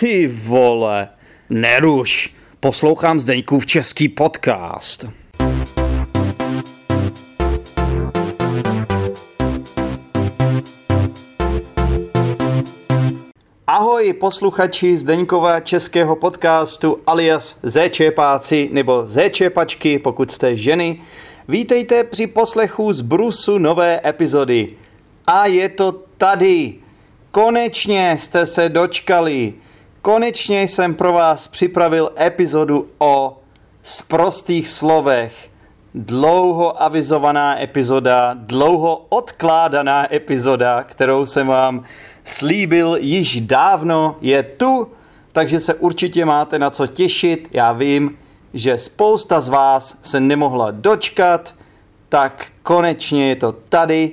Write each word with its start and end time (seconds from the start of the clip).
Ty 0.00 0.26
vole, 0.26 1.08
neruš. 1.50 2.34
Poslouchám 2.60 3.20
Zdeňkův 3.20 3.66
český 3.66 4.08
podcast. 4.08 5.06
Ahoj 13.66 14.12
posluchači 14.12 14.96
Zdeňkova 14.96 15.60
českého 15.60 16.16
podcastu 16.16 16.98
alias 17.06 17.60
Zéčepáci 17.62 18.68
nebo 18.72 19.06
Zéčepačky, 19.06 19.98
pokud 19.98 20.30
jste 20.30 20.56
ženy. 20.56 21.00
Vítejte 21.48 22.04
při 22.04 22.26
poslechu 22.26 22.92
z 22.92 23.00
Brusu 23.00 23.58
nové 23.58 24.00
epizody. 24.04 24.76
A 25.26 25.46
je 25.46 25.68
to 25.68 25.92
tady. 26.16 26.74
Konečně 27.30 28.16
jste 28.18 28.46
se 28.46 28.68
dočkali. 28.68 29.54
Konečně 30.02 30.62
jsem 30.62 30.94
pro 30.94 31.12
vás 31.12 31.48
připravil 31.48 32.10
epizodu 32.20 32.88
o 32.98 33.38
sprostých 33.82 34.68
slovech. 34.68 35.48
Dlouho 35.94 36.82
avizovaná 36.82 37.62
epizoda, 37.62 38.34
dlouho 38.34 39.06
odkládaná 39.08 40.14
epizoda, 40.14 40.82
kterou 40.82 41.26
jsem 41.26 41.46
vám 41.46 41.84
slíbil 42.24 42.96
již 43.00 43.40
dávno, 43.40 44.16
je 44.20 44.42
tu, 44.42 44.88
takže 45.32 45.60
se 45.60 45.74
určitě 45.74 46.24
máte 46.24 46.58
na 46.58 46.70
co 46.70 46.86
těšit. 46.86 47.48
Já 47.52 47.72
vím, 47.72 48.18
že 48.54 48.78
spousta 48.78 49.40
z 49.40 49.48
vás 49.48 49.98
se 50.02 50.20
nemohla 50.20 50.70
dočkat, 50.70 51.54
tak 52.08 52.46
konečně 52.62 53.28
je 53.28 53.36
to 53.36 53.52
tady. 53.52 54.12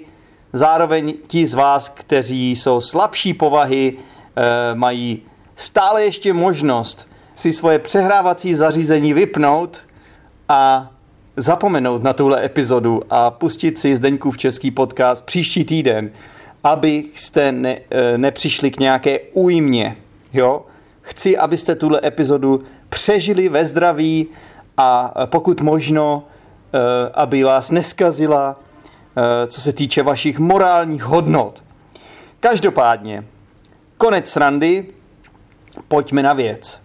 Zároveň 0.53 1.13
ti 1.27 1.47
z 1.47 1.53
vás, 1.53 1.89
kteří 1.89 2.55
jsou 2.55 2.81
slabší 2.81 3.33
povahy, 3.33 3.93
eh, 4.35 4.75
mají 4.75 5.21
stále 5.55 6.03
ještě 6.03 6.33
možnost 6.33 7.11
si 7.35 7.53
svoje 7.53 7.79
přehrávací 7.79 8.55
zařízení 8.55 9.13
vypnout 9.13 9.81
a 10.49 10.91
zapomenout 11.37 12.03
na 12.03 12.13
tuhle 12.13 12.45
epizodu 12.45 13.01
a 13.09 13.31
pustit 13.31 13.77
si 13.77 13.95
Zdeňkův 13.95 14.37
český 14.37 14.71
podcast 14.71 15.25
příští 15.25 15.63
týden, 15.63 16.11
abyste 16.63 17.51
ne, 17.51 17.77
eh, 17.91 18.17
nepřišli 18.17 18.71
k 18.71 18.79
nějaké 18.79 19.19
újmě. 19.33 19.97
Jo? 20.33 20.65
Chci, 21.01 21.37
abyste 21.37 21.75
tuhle 21.75 22.01
epizodu 22.03 22.63
přežili 22.89 23.49
ve 23.49 23.65
zdraví 23.65 24.27
a 24.77 25.13
pokud 25.25 25.61
možno, 25.61 26.23
eh, 26.23 26.77
aby 27.13 27.43
vás 27.43 27.71
neskazila, 27.71 28.59
eh, 29.17 29.47
co 29.47 29.61
se 29.61 29.73
týče 29.73 30.03
vašich 30.03 30.39
morálních 30.39 31.03
hodnot. 31.03 31.63
Každopádně, 32.39 33.25
konec 33.97 34.29
srandy, 34.29 34.85
pojďme 35.87 36.23
na 36.23 36.33
věc. 36.33 36.81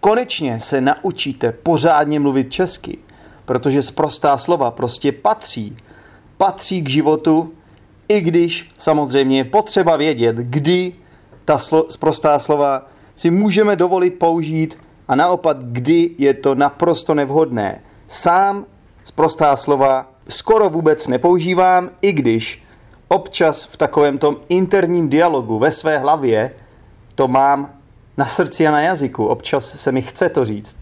Konečně 0.00 0.60
se 0.60 0.80
naučíte 0.80 1.52
pořádně 1.52 2.20
mluvit 2.20 2.52
česky, 2.52 2.98
protože 3.44 3.82
zprostá 3.82 4.38
slova 4.38 4.70
prostě 4.70 5.12
patří. 5.12 5.76
Patří 6.36 6.82
k 6.82 6.90
životu, 6.90 7.52
i 8.08 8.20
když 8.20 8.72
samozřejmě 8.78 9.36
je 9.36 9.44
potřeba 9.44 9.96
vědět, 9.96 10.36
kdy 10.36 10.92
ta 11.44 11.56
slo- 11.56 11.84
zprostá 11.88 12.38
slova 12.38 12.86
si 13.14 13.30
můžeme 13.30 13.76
dovolit 13.76 14.10
použít 14.10 14.78
a 15.08 15.14
naopak, 15.14 15.56
kdy 15.60 16.10
je 16.18 16.34
to 16.34 16.54
naprosto 16.54 17.14
nevhodné. 17.14 17.80
Sám 18.08 18.66
zprostá 19.04 19.56
slova 19.56 20.10
skoro 20.28 20.70
vůbec 20.70 21.08
nepoužívám, 21.08 21.90
i 22.02 22.12
když 22.12 22.64
občas 23.08 23.64
v 23.64 23.76
takovém 23.76 24.18
tom 24.18 24.36
interním 24.48 25.08
dialogu 25.08 25.58
ve 25.58 25.70
své 25.70 25.98
hlavě 25.98 26.50
to 27.14 27.28
mám 27.28 27.73
na 28.16 28.26
srdci 28.26 28.66
a 28.66 28.70
na 28.70 28.80
jazyku. 28.80 29.26
Občas 29.26 29.64
se 29.64 29.92
mi 29.92 30.02
chce 30.02 30.28
to 30.28 30.44
říct. 30.44 30.78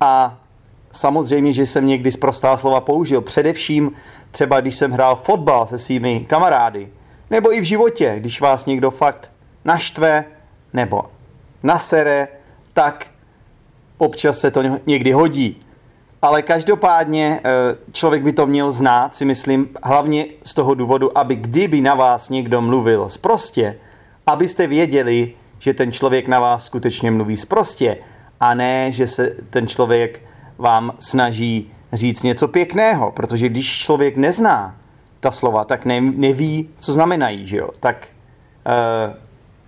A 0.00 0.38
samozřejmě, 0.92 1.52
že 1.52 1.66
jsem 1.66 1.86
někdy 1.86 2.10
zprostá 2.10 2.56
slova 2.56 2.80
použil. 2.80 3.20
Především 3.20 3.92
třeba, 4.30 4.60
když 4.60 4.74
jsem 4.74 4.92
hrál 4.92 5.16
fotbal 5.16 5.66
se 5.66 5.78
svými 5.78 6.20
kamarády. 6.20 6.88
Nebo 7.30 7.54
i 7.54 7.60
v 7.60 7.64
životě, 7.64 8.14
když 8.18 8.40
vás 8.40 8.66
někdo 8.66 8.90
fakt 8.90 9.30
naštve 9.64 10.24
nebo 10.72 11.04
nasere, 11.62 12.28
tak 12.74 13.06
občas 13.98 14.38
se 14.38 14.50
to 14.50 14.62
někdy 14.86 15.12
hodí. 15.12 15.60
Ale 16.22 16.42
každopádně 16.42 17.40
eh, 17.44 17.76
člověk 17.92 18.22
by 18.22 18.32
to 18.32 18.46
měl 18.46 18.70
znát, 18.70 19.14
si 19.14 19.24
myslím, 19.24 19.68
hlavně 19.82 20.26
z 20.42 20.54
toho 20.54 20.74
důvodu, 20.74 21.18
aby 21.18 21.36
kdyby 21.36 21.80
na 21.80 21.94
vás 21.94 22.28
někdo 22.28 22.60
mluvil 22.60 23.08
sprostě, 23.08 23.76
abyste 24.26 24.66
věděli, 24.66 25.32
že 25.60 25.74
ten 25.74 25.92
člověk 25.92 26.28
na 26.28 26.40
vás 26.40 26.64
skutečně 26.64 27.10
mluví 27.10 27.36
sprostě 27.36 27.96
a 28.40 28.54
ne, 28.54 28.92
že 28.92 29.06
se 29.06 29.36
ten 29.50 29.66
člověk 29.66 30.22
vám 30.58 30.92
snaží 30.98 31.72
říct 31.92 32.22
něco 32.22 32.48
pěkného, 32.48 33.12
protože 33.12 33.48
když 33.48 33.78
člověk 33.78 34.16
nezná 34.16 34.76
ta 35.20 35.30
slova, 35.30 35.64
tak 35.64 35.84
ne, 35.84 36.00
neví, 36.00 36.68
co 36.78 36.92
znamenají, 36.92 37.46
že 37.46 37.56
jo? 37.56 37.70
tak 37.80 37.96
e, 38.06 38.10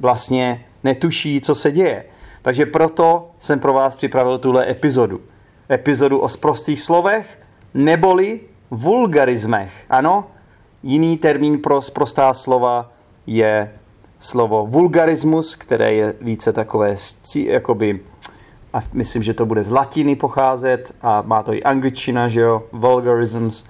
vlastně 0.00 0.64
netuší, 0.84 1.40
co 1.40 1.54
se 1.54 1.72
děje. 1.72 2.04
Takže 2.42 2.66
proto 2.66 3.30
jsem 3.38 3.60
pro 3.60 3.72
vás 3.72 3.96
připravil 3.96 4.38
tuhle 4.38 4.70
epizodu. 4.70 5.20
Epizodu 5.70 6.18
o 6.18 6.28
sprostých 6.28 6.80
slovech, 6.80 7.38
neboli 7.74 8.40
vulgarismech. 8.70 9.72
Ano, 9.90 10.26
jiný 10.82 11.18
termín 11.18 11.58
pro 11.58 11.80
sprostá 11.80 12.34
slova 12.34 12.92
je 13.26 13.72
slovo 14.22 14.66
vulgarismus, 14.66 15.54
které 15.54 15.92
je 15.92 16.14
více 16.20 16.52
takové 16.52 16.96
jakoby, 17.44 18.00
a 18.72 18.82
myslím, 18.92 19.22
že 19.22 19.34
to 19.34 19.46
bude 19.46 19.62
z 19.62 19.70
latiny 19.70 20.16
pocházet 20.16 20.94
a 21.02 21.22
má 21.22 21.42
to 21.42 21.52
i 21.52 21.62
angličtina, 21.62 22.28
že 22.28 22.40
jo, 22.40 22.62
vulgarisms, 22.72 23.64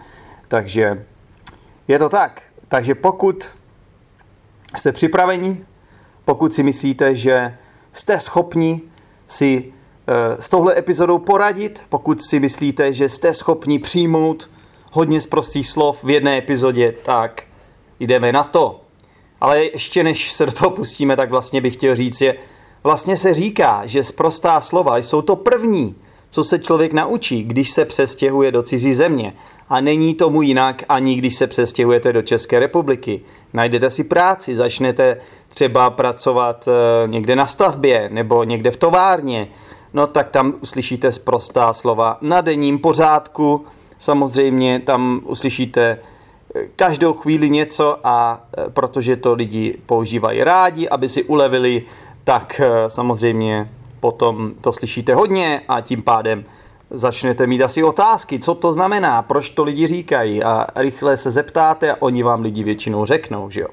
takže 0.48 1.04
je 1.88 1.98
to 1.98 2.08
tak. 2.08 2.42
Takže 2.68 2.94
pokud 2.94 3.48
jste 4.76 4.92
připraveni, 4.92 5.64
pokud 6.24 6.54
si 6.54 6.62
myslíte, 6.62 7.14
že 7.14 7.56
jste 7.92 8.20
schopni 8.20 8.80
si 9.26 9.72
eh, 10.06 10.42
s 10.42 10.48
touhle 10.48 10.78
epizodou 10.78 11.18
poradit, 11.18 11.84
pokud 11.88 12.22
si 12.22 12.40
myslíte, 12.40 12.92
že 12.92 13.08
jste 13.08 13.34
schopni 13.34 13.78
přijmout 13.78 14.50
hodně 14.92 15.20
z 15.20 15.26
prostých 15.26 15.68
slov 15.68 16.04
v 16.04 16.10
jedné 16.10 16.38
epizodě, 16.38 16.92
tak 17.02 17.42
jdeme 18.00 18.32
na 18.32 18.44
to. 18.44 18.81
Ale 19.42 19.64
ještě 19.64 20.04
než 20.04 20.32
se 20.32 20.46
do 20.46 20.52
toho 20.52 20.70
pustíme, 20.70 21.16
tak 21.16 21.30
vlastně 21.30 21.60
bych 21.60 21.74
chtěl 21.74 21.96
říct, 21.96 22.20
je, 22.20 22.34
vlastně 22.84 23.16
se 23.16 23.34
říká, 23.34 23.82
že 23.84 24.04
zprostá 24.04 24.60
slova 24.60 24.98
jsou 24.98 25.22
to 25.22 25.36
první, 25.36 25.94
co 26.30 26.44
se 26.44 26.58
člověk 26.58 26.92
naučí, 26.92 27.42
když 27.42 27.70
se 27.70 27.84
přestěhuje 27.84 28.52
do 28.52 28.62
cizí 28.62 28.94
země. 28.94 29.32
A 29.68 29.80
není 29.80 30.14
tomu 30.14 30.42
jinak 30.42 30.82
ani 30.88 31.14
když 31.14 31.34
se 31.34 31.46
přestěhujete 31.46 32.12
do 32.12 32.22
České 32.22 32.58
republiky. 32.58 33.20
Najdete 33.52 33.90
si 33.90 34.04
práci, 34.04 34.56
začnete 34.56 35.16
třeba 35.48 35.90
pracovat 35.90 36.68
eh, 36.68 37.08
někde 37.08 37.36
na 37.36 37.46
stavbě 37.46 38.08
nebo 38.12 38.44
někde 38.44 38.70
v 38.70 38.76
továrně, 38.76 39.48
no 39.94 40.06
tak 40.06 40.30
tam 40.30 40.54
uslyšíte 40.60 41.12
zprostá 41.12 41.72
slova 41.72 42.18
na 42.20 42.40
denním 42.40 42.78
pořádku, 42.78 43.64
samozřejmě 43.98 44.80
tam 44.80 45.20
uslyšíte 45.24 45.98
každou 46.76 47.12
chvíli 47.12 47.50
něco 47.50 47.98
a 48.04 48.44
e, 48.58 48.70
protože 48.70 49.16
to 49.16 49.34
lidi 49.34 49.78
používají 49.86 50.44
rádi, 50.44 50.88
aby 50.88 51.08
si 51.08 51.24
ulevili, 51.24 51.82
tak 52.24 52.60
e, 52.60 52.90
samozřejmě 52.90 53.70
potom 54.00 54.52
to 54.60 54.72
slyšíte 54.72 55.14
hodně 55.14 55.62
a 55.68 55.80
tím 55.80 56.02
pádem 56.02 56.44
začnete 56.90 57.46
mít 57.46 57.62
asi 57.62 57.82
otázky, 57.82 58.38
co 58.38 58.54
to 58.54 58.72
znamená, 58.72 59.22
proč 59.22 59.50
to 59.50 59.64
lidi 59.64 59.86
říkají 59.86 60.42
a 60.42 60.66
rychle 60.76 61.16
se 61.16 61.30
zeptáte 61.30 61.92
a 61.92 61.96
oni 62.00 62.22
vám 62.22 62.42
lidi 62.42 62.64
většinou 62.64 63.04
řeknou, 63.04 63.50
že 63.50 63.60
jo. 63.60 63.68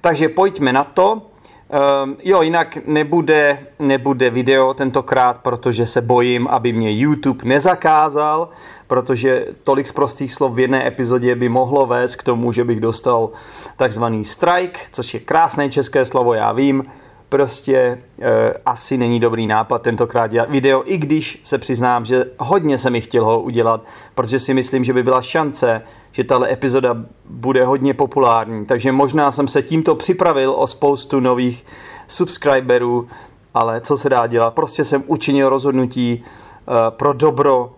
Takže 0.00 0.28
pojďme 0.28 0.72
na 0.72 0.84
to. 0.84 1.22
Um, 1.70 2.16
jo, 2.22 2.42
jinak 2.42 2.78
nebude, 2.86 3.58
nebude 3.78 4.30
video 4.30 4.74
tentokrát, 4.74 5.38
protože 5.38 5.86
se 5.86 6.00
bojím, 6.00 6.48
aby 6.48 6.72
mě 6.72 6.98
YouTube 6.98 7.48
nezakázal, 7.48 8.48
protože 8.86 9.46
tolik 9.64 9.86
z 9.86 9.92
prostých 9.92 10.32
slov 10.32 10.54
v 10.54 10.58
jedné 10.58 10.86
epizodě 10.86 11.34
by 11.34 11.48
mohlo 11.48 11.86
vést 11.86 12.16
k 12.16 12.22
tomu, 12.22 12.52
že 12.52 12.64
bych 12.64 12.80
dostal 12.80 13.30
takzvaný 13.76 14.24
strike, 14.24 14.80
což 14.92 15.14
je 15.14 15.20
krásné 15.20 15.68
české 15.68 16.04
slovo, 16.04 16.34
já 16.34 16.52
vím, 16.52 16.84
prostě 17.30 17.76
e, 17.76 18.52
asi 18.66 18.96
není 18.96 19.20
dobrý 19.20 19.46
nápad 19.46 19.82
tentokrát 19.82 20.26
dělat 20.26 20.50
video, 20.50 20.82
i 20.84 20.98
když 20.98 21.40
se 21.44 21.58
přiznám, 21.58 22.04
že 22.04 22.24
hodně 22.38 22.78
se 22.78 22.90
mi 22.90 23.00
chtěl 23.00 23.24
ho 23.24 23.40
udělat, 23.40 23.84
protože 24.14 24.40
si 24.40 24.54
myslím, 24.54 24.84
že 24.84 24.92
by 24.92 25.02
byla 25.02 25.22
šance, 25.22 25.82
že 26.12 26.24
tahle 26.24 26.52
epizoda 26.52 26.96
bude 27.24 27.64
hodně 27.64 27.94
populární. 27.94 28.66
Takže 28.66 28.92
možná 28.92 29.32
jsem 29.32 29.48
se 29.48 29.62
tímto 29.62 29.94
připravil 29.94 30.54
o 30.56 30.66
spoustu 30.66 31.20
nových 31.20 31.66
subscriberů, 32.08 33.08
ale 33.54 33.80
co 33.80 33.96
se 33.96 34.08
dá 34.08 34.26
dělat? 34.26 34.54
Prostě 34.54 34.84
jsem 34.84 35.04
učinil 35.06 35.48
rozhodnutí 35.48 36.12
e, 36.12 36.90
pro 36.90 37.12
dobro 37.12 37.70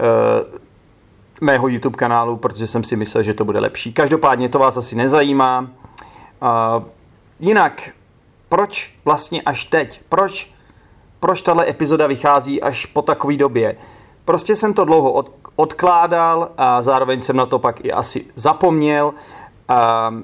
Eh, 0.00 0.58
mého 1.40 1.68
YouTube 1.68 1.96
kanálu, 1.96 2.36
protože 2.36 2.66
jsem 2.66 2.84
si 2.84 2.96
myslel, 2.96 3.22
že 3.22 3.34
to 3.34 3.44
bude 3.44 3.58
lepší. 3.58 3.92
Každopádně 3.92 4.48
to 4.48 4.58
vás 4.58 4.76
asi 4.76 4.96
nezajímá. 4.96 5.60
Uh, 6.42 6.84
jinak, 7.40 7.90
proč 8.48 8.94
vlastně 9.04 9.42
až 9.42 9.64
teď? 9.64 10.00
Proč 10.08 10.56
proč 11.20 11.42
tahle 11.42 11.68
epizoda 11.68 12.06
vychází 12.06 12.62
až 12.62 12.86
po 12.86 13.02
takové 13.02 13.36
době. 13.36 13.76
Prostě 14.24 14.56
jsem 14.56 14.74
to 14.74 14.84
dlouho 14.84 15.12
od, 15.12 15.32
odkládal 15.56 16.50
a 16.58 16.82
zároveň 16.82 17.22
jsem 17.22 17.36
na 17.36 17.46
to 17.46 17.58
pak 17.58 17.84
i 17.84 17.92
asi 17.92 18.24
zapomněl. 18.34 19.14
A, 19.68 20.14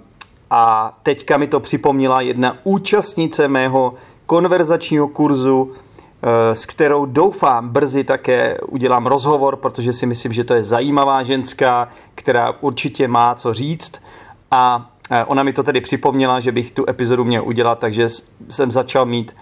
a 0.51 0.93
teďka 1.03 1.37
mi 1.37 1.47
to 1.47 1.61
připomněla 1.61 2.21
jedna 2.21 2.57
účastnice 2.65 3.49
mého 3.49 3.95
konverzačního 4.27 5.09
kurzu, 5.09 5.73
eh, 5.73 6.55
s 6.55 6.67
kterou 6.67 7.07
doufám 7.07 7.69
brzy 7.69 8.05
také 8.05 8.59
udělám 8.69 9.07
rozhovor, 9.07 9.57
protože 9.57 9.93
si 9.93 10.07
myslím, 10.07 10.33
že 10.33 10.45
to 10.45 10.55
je 10.55 10.63
zajímavá 10.63 11.23
ženská, 11.23 11.89
která 12.15 12.55
určitě 12.61 13.09
má 13.09 13.35
co 13.35 13.55
říct. 13.55 14.03
A 14.51 14.92
ona 15.27 15.43
mi 15.43 15.53
to 15.53 15.63
tedy 15.63 15.81
připomněla, 15.81 16.41
že 16.41 16.53
bych 16.53 16.71
tu 16.71 16.91
epizodu 16.91 17.25
měl 17.25 17.45
udělat, 17.45 17.79
takže 17.79 18.07
jsem 18.49 18.71
začal 18.71 19.07
mít 19.07 19.37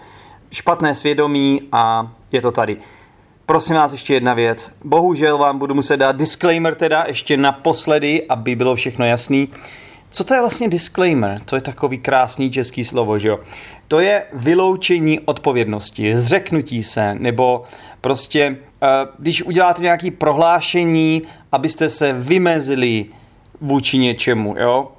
špatné 0.51 0.95
svědomí 0.95 1.61
a 1.71 2.11
je 2.31 2.41
to 2.41 2.51
tady. 2.51 2.77
Prosím 3.45 3.75
vás 3.75 3.91
ještě 3.91 4.13
jedna 4.13 4.33
věc. 4.33 4.71
Bohužel 4.83 5.37
vám 5.37 5.59
budu 5.59 5.75
muset 5.75 5.97
dát 5.97 6.15
disclaimer 6.15 6.75
teda 6.75 7.03
ještě 7.07 7.37
naposledy, 7.37 8.25
aby 8.29 8.55
bylo 8.55 8.75
všechno 8.75 9.05
jasný. 9.05 9.49
Co 10.09 10.23
to 10.23 10.33
je 10.33 10.39
vlastně 10.39 10.69
disclaimer? 10.69 11.41
To 11.45 11.55
je 11.55 11.61
takový 11.61 11.97
krásný 11.97 12.51
český 12.51 12.83
slovo, 12.83 13.19
že 13.19 13.29
jo? 13.29 13.39
To 13.87 13.99
je 13.99 14.25
vyloučení 14.33 15.19
odpovědnosti, 15.19 16.17
zřeknutí 16.17 16.83
se, 16.83 17.15
nebo 17.15 17.63
prostě, 18.01 18.57
eh, 18.81 18.87
když 19.19 19.43
uděláte 19.43 19.81
nějaké 19.81 20.11
prohlášení, 20.11 21.21
abyste 21.51 21.89
se 21.89 22.13
vymezili 22.13 23.05
vůči 23.61 23.97
něčemu, 23.97 24.55
jo? 24.57 24.91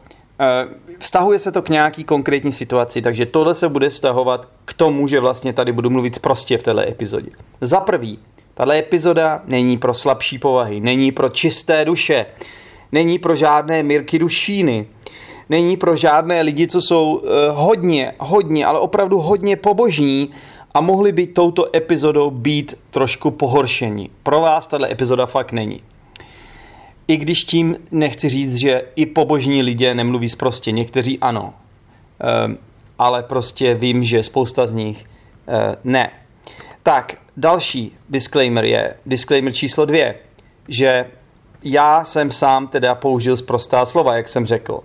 Eh, 0.42 0.68
vztahuje 0.98 1.38
se 1.38 1.52
to 1.52 1.62
k 1.62 1.68
nějaký 1.68 2.04
konkrétní 2.04 2.52
situaci, 2.52 3.02
takže 3.02 3.26
tohle 3.26 3.54
se 3.54 3.68
bude 3.68 3.88
vztahovat 3.88 4.48
k 4.64 4.74
tomu, 4.74 5.08
že 5.08 5.20
vlastně 5.20 5.52
tady 5.52 5.72
budu 5.72 5.90
mluvit 5.90 6.18
prostě 6.18 6.58
v 6.58 6.62
této 6.62 6.80
epizodě. 6.80 7.30
Za 7.60 7.80
prvý, 7.80 8.18
tahle 8.54 8.78
epizoda 8.78 9.42
není 9.44 9.78
pro 9.78 9.94
slabší 9.94 10.38
povahy, 10.38 10.80
není 10.80 11.12
pro 11.12 11.28
čisté 11.28 11.84
duše, 11.84 12.26
není 12.92 13.18
pro 13.18 13.34
žádné 13.34 13.82
Mirky 13.82 14.18
Dušíny, 14.18 14.86
není 15.48 15.76
pro 15.76 15.96
žádné 15.96 16.42
lidi, 16.42 16.66
co 16.66 16.80
jsou 16.80 17.14
uh, 17.14 17.28
hodně, 17.50 18.14
hodně, 18.18 18.66
ale 18.66 18.78
opravdu 18.78 19.18
hodně 19.18 19.56
pobožní 19.56 20.30
a 20.74 20.80
mohli 20.80 21.12
by 21.12 21.26
touto 21.26 21.76
epizodou 21.76 22.30
být 22.30 22.74
trošku 22.90 23.30
pohoršení. 23.30 24.10
Pro 24.22 24.40
vás 24.40 24.66
tahle 24.66 24.90
epizoda 24.90 25.26
fakt 25.26 25.52
není. 25.52 25.82
I 27.12 27.17
když 27.17 27.44
tím 27.44 27.76
nechci 27.91 28.29
říct, 28.29 28.56
že 28.56 28.82
i 28.97 29.06
pobožní 29.06 29.62
lidé 29.62 29.94
nemluví 29.94 30.29
prostě, 30.38 30.73
někteří 30.73 31.19
ano, 31.19 31.55
um, 32.47 32.59
ale 32.99 33.23
prostě 33.23 33.75
vím, 33.75 34.03
že 34.03 34.23
spousta 34.23 34.67
z 34.67 34.73
nich 34.73 35.05
uh, 35.05 35.55
ne. 35.85 36.11
Tak, 36.82 37.19
další 37.37 37.97
disclaimer 38.09 38.64
je, 38.64 38.94
disclaimer 39.06 39.53
číslo 39.53 39.85
dvě, 39.85 40.14
že 40.69 41.06
já 41.62 42.05
jsem 42.05 42.32
sám 42.32 42.69
teda 42.69 42.94
použil 42.94 43.37
zprostá 43.37 43.87
slova, 43.87 44.17
jak 44.17 44.29
jsem 44.29 44.47
řekl. 44.47 44.81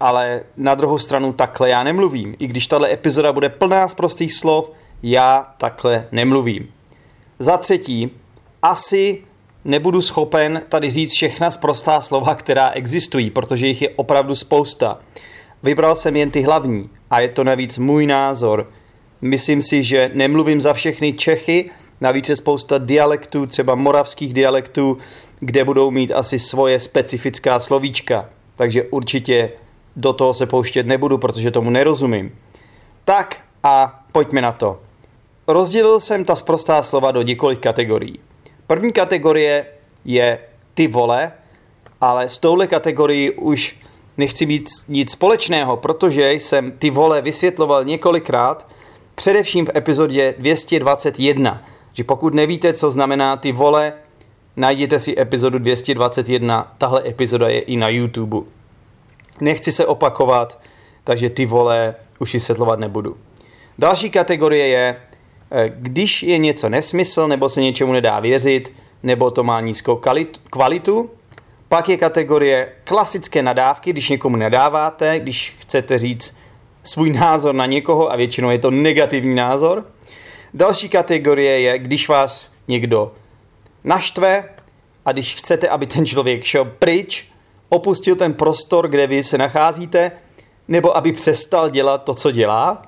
Ale 0.00 0.42
na 0.56 0.74
druhou 0.74 0.98
stranu 0.98 1.32
takhle 1.32 1.70
já 1.70 1.82
nemluvím. 1.82 2.36
I 2.38 2.46
když 2.46 2.66
tahle 2.66 2.92
epizoda 2.92 3.32
bude 3.32 3.48
plná 3.48 3.88
z 3.88 3.94
prostých 3.94 4.34
slov, 4.34 4.72
já 5.02 5.54
takhle 5.58 6.08
nemluvím. 6.12 6.68
Za 7.38 7.56
třetí, 7.56 8.10
asi 8.62 9.22
nebudu 9.68 10.02
schopen 10.02 10.62
tady 10.68 10.90
říct 10.90 11.12
všechna 11.12 11.50
zprostá 11.50 12.00
slova, 12.00 12.34
která 12.34 12.70
existují, 12.70 13.30
protože 13.30 13.66
jich 13.66 13.82
je 13.82 13.90
opravdu 13.90 14.34
spousta. 14.34 14.98
Vybral 15.62 15.96
jsem 15.96 16.16
jen 16.16 16.30
ty 16.30 16.42
hlavní 16.42 16.90
a 17.10 17.20
je 17.20 17.28
to 17.28 17.44
navíc 17.44 17.78
můj 17.78 18.06
názor. 18.06 18.70
Myslím 19.20 19.62
si, 19.62 19.82
že 19.82 20.10
nemluvím 20.14 20.60
za 20.60 20.72
všechny 20.72 21.12
Čechy, 21.12 21.70
navíc 22.00 22.28
je 22.28 22.36
spousta 22.36 22.78
dialektů, 22.78 23.46
třeba 23.46 23.74
moravských 23.74 24.34
dialektů, 24.34 24.98
kde 25.40 25.64
budou 25.64 25.90
mít 25.90 26.12
asi 26.12 26.38
svoje 26.38 26.78
specifická 26.78 27.60
slovíčka. 27.60 28.28
Takže 28.56 28.82
určitě 28.82 29.50
do 29.96 30.12
toho 30.12 30.34
se 30.34 30.46
pouštět 30.46 30.86
nebudu, 30.86 31.18
protože 31.18 31.50
tomu 31.50 31.70
nerozumím. 31.70 32.38
Tak 33.04 33.40
a 33.62 34.04
pojďme 34.12 34.40
na 34.40 34.52
to. 34.52 34.80
Rozdělil 35.46 36.00
jsem 36.00 36.24
ta 36.24 36.36
sprostá 36.36 36.82
slova 36.82 37.10
do 37.10 37.22
několik 37.22 37.60
kategorií. 37.60 38.18
První 38.68 38.92
kategorie 38.92 39.66
je 40.04 40.38
ty 40.74 40.88
vole, 40.88 41.32
ale 42.00 42.28
s 42.28 42.38
touhle 42.38 42.66
kategorií 42.66 43.30
už 43.30 43.80
nechci 44.16 44.46
mít 44.46 44.68
nic 44.88 45.12
společného, 45.12 45.76
protože 45.76 46.32
jsem 46.32 46.72
ty 46.72 46.90
vole 46.90 47.22
vysvětloval 47.22 47.84
několikrát, 47.84 48.68
především 49.14 49.66
v 49.66 49.76
epizodě 49.76 50.34
221. 50.38 51.64
Že 51.92 52.04
pokud 52.04 52.34
nevíte, 52.34 52.72
co 52.72 52.90
znamená 52.90 53.36
ty 53.36 53.52
vole, 53.52 53.92
najděte 54.56 55.00
si 55.00 55.20
epizodu 55.20 55.58
221, 55.58 56.74
tahle 56.78 57.02
epizoda 57.08 57.48
je 57.48 57.60
i 57.60 57.76
na 57.76 57.88
YouTube. 57.88 58.36
Nechci 59.40 59.72
se 59.72 59.86
opakovat, 59.86 60.58
takže 61.04 61.30
ty 61.30 61.46
vole 61.46 61.94
už 62.18 62.34
vysvětlovat 62.34 62.78
nebudu. 62.78 63.16
Další 63.78 64.10
kategorie 64.10 64.66
je, 64.66 64.96
když 65.68 66.22
je 66.22 66.38
něco 66.38 66.68
nesmysl, 66.68 67.28
nebo 67.28 67.48
se 67.48 67.62
něčemu 67.62 67.92
nedá 67.92 68.20
věřit, 68.20 68.72
nebo 69.02 69.30
to 69.30 69.44
má 69.44 69.60
nízkou 69.60 70.00
kvalitu. 70.50 71.10
Pak 71.68 71.88
je 71.88 71.96
kategorie 71.96 72.72
klasické 72.84 73.42
nadávky, 73.42 73.92
když 73.92 74.08
někomu 74.08 74.36
nadáváte, 74.36 75.20
když 75.20 75.56
chcete 75.58 75.98
říct 75.98 76.36
svůj 76.84 77.10
názor 77.10 77.54
na 77.54 77.66
někoho 77.66 78.12
a 78.12 78.16
většinou 78.16 78.50
je 78.50 78.58
to 78.58 78.70
negativní 78.70 79.34
názor. 79.34 79.84
Další 80.54 80.88
kategorie 80.88 81.60
je, 81.60 81.78
když 81.78 82.08
vás 82.08 82.52
někdo 82.68 83.12
naštve 83.84 84.44
a 85.04 85.12
když 85.12 85.34
chcete, 85.34 85.68
aby 85.68 85.86
ten 85.86 86.06
člověk 86.06 86.44
šel 86.44 86.64
pryč, 86.64 87.28
opustil 87.68 88.16
ten 88.16 88.34
prostor, 88.34 88.88
kde 88.88 89.06
vy 89.06 89.22
se 89.22 89.38
nacházíte, 89.38 90.12
nebo 90.68 90.96
aby 90.96 91.12
přestal 91.12 91.70
dělat 91.70 92.04
to, 92.04 92.14
co 92.14 92.30
dělá. 92.30 92.87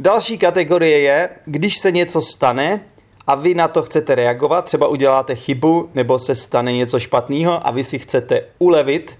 Další 0.00 0.38
kategorie 0.38 0.98
je, 0.98 1.30
když 1.44 1.78
se 1.78 1.90
něco 1.92 2.22
stane 2.22 2.80
a 3.26 3.34
vy 3.34 3.54
na 3.54 3.68
to 3.68 3.82
chcete 3.82 4.14
reagovat, 4.14 4.64
třeba 4.64 4.88
uděláte 4.88 5.34
chybu 5.34 5.90
nebo 5.94 6.18
se 6.18 6.34
stane 6.34 6.72
něco 6.72 7.00
špatného 7.00 7.66
a 7.66 7.70
vy 7.70 7.84
si 7.84 7.98
chcete 7.98 8.44
ulevit. 8.58 9.18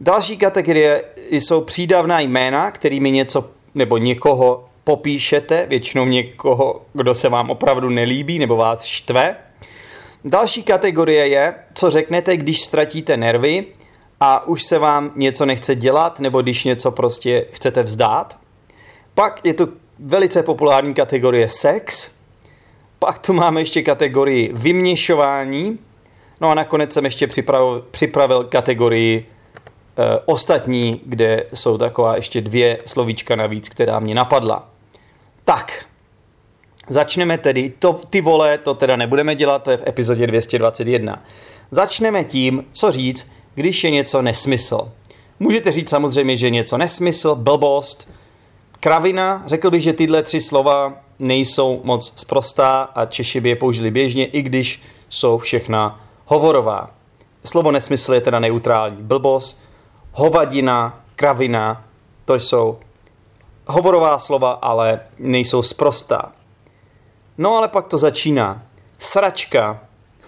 Další 0.00 0.36
kategorie 0.36 1.04
jsou 1.30 1.60
přídavná 1.60 2.20
jména, 2.20 2.70
kterými 2.70 3.10
něco 3.10 3.50
nebo 3.74 3.98
někoho 3.98 4.64
popíšete, 4.84 5.66
většinou 5.66 6.04
někoho, 6.04 6.82
kdo 6.92 7.14
se 7.14 7.28
vám 7.28 7.50
opravdu 7.50 7.90
nelíbí 7.90 8.38
nebo 8.38 8.56
vás 8.56 8.84
štve. 8.84 9.36
Další 10.24 10.62
kategorie 10.62 11.28
je, 11.28 11.54
co 11.74 11.90
řeknete, 11.90 12.36
když 12.36 12.64
ztratíte 12.64 13.16
nervy 13.16 13.64
a 14.20 14.46
už 14.46 14.62
se 14.62 14.78
vám 14.78 15.12
něco 15.16 15.46
nechce 15.46 15.74
dělat, 15.74 16.20
nebo 16.20 16.42
když 16.42 16.64
něco 16.64 16.90
prostě 16.90 17.46
chcete 17.52 17.82
vzdát. 17.82 18.41
Pak 19.14 19.40
je 19.44 19.54
tu 19.54 19.72
velice 19.98 20.42
populární 20.42 20.94
kategorie 20.94 21.48
sex. 21.48 22.14
Pak 22.98 23.18
tu 23.18 23.32
máme 23.32 23.60
ještě 23.60 23.82
kategorii 23.82 24.50
vyměšování. 24.54 25.78
No 26.40 26.50
a 26.50 26.54
nakonec 26.54 26.92
jsem 26.92 27.04
ještě 27.04 27.26
připravil, 27.26 27.86
připravil 27.90 28.44
kategorii 28.44 29.16
e, 29.16 30.20
ostatní, 30.24 31.00
kde 31.06 31.46
jsou 31.54 31.78
taková 31.78 32.16
ještě 32.16 32.40
dvě 32.40 32.78
slovíčka 32.84 33.36
navíc, 33.36 33.68
která 33.68 34.00
mě 34.00 34.14
napadla. 34.14 34.68
Tak, 35.44 35.84
Začneme 36.88 37.38
tedy, 37.38 37.72
to, 37.78 38.00
ty 38.10 38.20
vole, 38.20 38.58
to 38.58 38.74
teda 38.74 38.96
nebudeme 38.96 39.34
dělat, 39.34 39.62
to 39.62 39.70
je 39.70 39.76
v 39.76 39.86
epizodě 39.86 40.26
221. 40.26 41.24
Začneme 41.70 42.24
tím, 42.24 42.64
co 42.72 42.92
říct, 42.92 43.32
když 43.54 43.84
je 43.84 43.90
něco 43.90 44.22
nesmysl. 44.22 44.92
Můžete 45.40 45.72
říct 45.72 45.90
samozřejmě, 45.90 46.36
že 46.36 46.46
je 46.46 46.50
něco 46.50 46.78
nesmysl, 46.78 47.34
blbost, 47.34 48.08
kravina. 48.82 49.42
Řekl 49.46 49.70
bych, 49.70 49.82
že 49.82 49.92
tyhle 49.92 50.22
tři 50.22 50.40
slova 50.40 50.92
nejsou 51.18 51.80
moc 51.84 52.12
sprostá 52.16 52.80
a 52.94 53.06
Češi 53.06 53.40
by 53.40 53.48
je 53.48 53.56
použili 53.56 53.90
běžně, 53.90 54.26
i 54.26 54.42
když 54.42 54.82
jsou 55.08 55.38
všechna 55.38 56.00
hovorová. 56.26 56.90
Slovo 57.44 57.70
nesmysl 57.70 58.14
je 58.14 58.20
teda 58.20 58.38
neutrální. 58.38 58.96
Blbost, 59.02 59.62
hovadina, 60.12 61.00
kravina, 61.16 61.84
to 62.24 62.34
jsou 62.34 62.78
hovorová 63.66 64.18
slova, 64.18 64.50
ale 64.50 65.00
nejsou 65.18 65.62
sprostá. 65.62 66.32
No 67.38 67.56
ale 67.56 67.68
pak 67.68 67.86
to 67.86 67.98
začíná. 67.98 68.62
Sračka. 68.98 69.80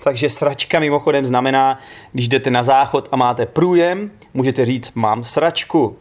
Takže 0.04 0.30
sračka 0.30 0.80
mimochodem 0.80 1.26
znamená, 1.26 1.78
když 2.12 2.28
jdete 2.28 2.50
na 2.50 2.62
záchod 2.62 3.08
a 3.12 3.16
máte 3.16 3.46
průjem, 3.46 4.10
můžete 4.34 4.64
říct 4.64 4.94
mám 4.94 5.24
sračku. 5.24 5.96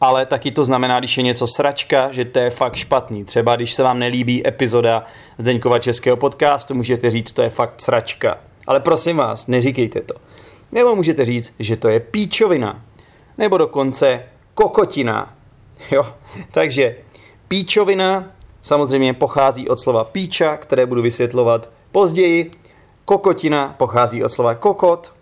Ale 0.00 0.26
taky 0.26 0.50
to 0.50 0.64
znamená, 0.64 0.98
když 0.98 1.16
je 1.16 1.22
něco 1.22 1.46
sračka, 1.46 2.12
že 2.12 2.24
to 2.24 2.38
je 2.38 2.50
fakt 2.50 2.74
špatný. 2.74 3.24
Třeba 3.24 3.56
když 3.56 3.74
se 3.74 3.82
vám 3.82 3.98
nelíbí 3.98 4.46
epizoda 4.46 5.02
Zdeňkova 5.38 5.78
českého 5.78 6.16
podcastu, 6.16 6.74
můžete 6.74 7.10
říct, 7.10 7.32
to 7.32 7.42
je 7.42 7.50
fakt 7.50 7.80
sračka. 7.80 8.38
Ale 8.66 8.80
prosím 8.80 9.16
vás, 9.16 9.46
neříkejte 9.46 10.00
to. 10.00 10.14
Nebo 10.72 10.96
můžete 10.96 11.24
říct, 11.24 11.54
že 11.58 11.76
to 11.76 11.88
je 11.88 12.00
píčovina. 12.00 12.82
Nebo 13.38 13.58
dokonce 13.58 14.24
kokotina. 14.54 15.34
Jo, 15.90 16.06
takže 16.50 16.96
píčovina 17.48 18.24
samozřejmě 18.62 19.14
pochází 19.14 19.68
od 19.68 19.80
slova 19.80 20.04
píča, 20.04 20.56
které 20.56 20.86
budu 20.86 21.02
vysvětlovat 21.02 21.68
později. 21.92 22.50
Kokotina 23.04 23.74
pochází 23.78 24.24
od 24.24 24.28
slova 24.28 24.54
kokot, 24.54 25.12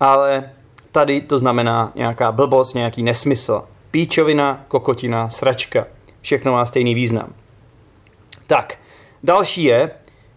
ale 0.00 0.50
tady 0.92 1.20
to 1.20 1.38
znamená 1.38 1.92
nějaká 1.94 2.32
blbost, 2.32 2.74
nějaký 2.74 3.02
nesmysl. 3.02 3.64
Píčovina, 3.94 4.64
kokotina, 4.68 5.28
sračka. 5.28 5.86
Všechno 6.20 6.52
má 6.52 6.66
stejný 6.66 6.94
význam. 6.94 7.34
Tak, 8.46 8.78
další 9.22 9.64
je, 9.64 9.90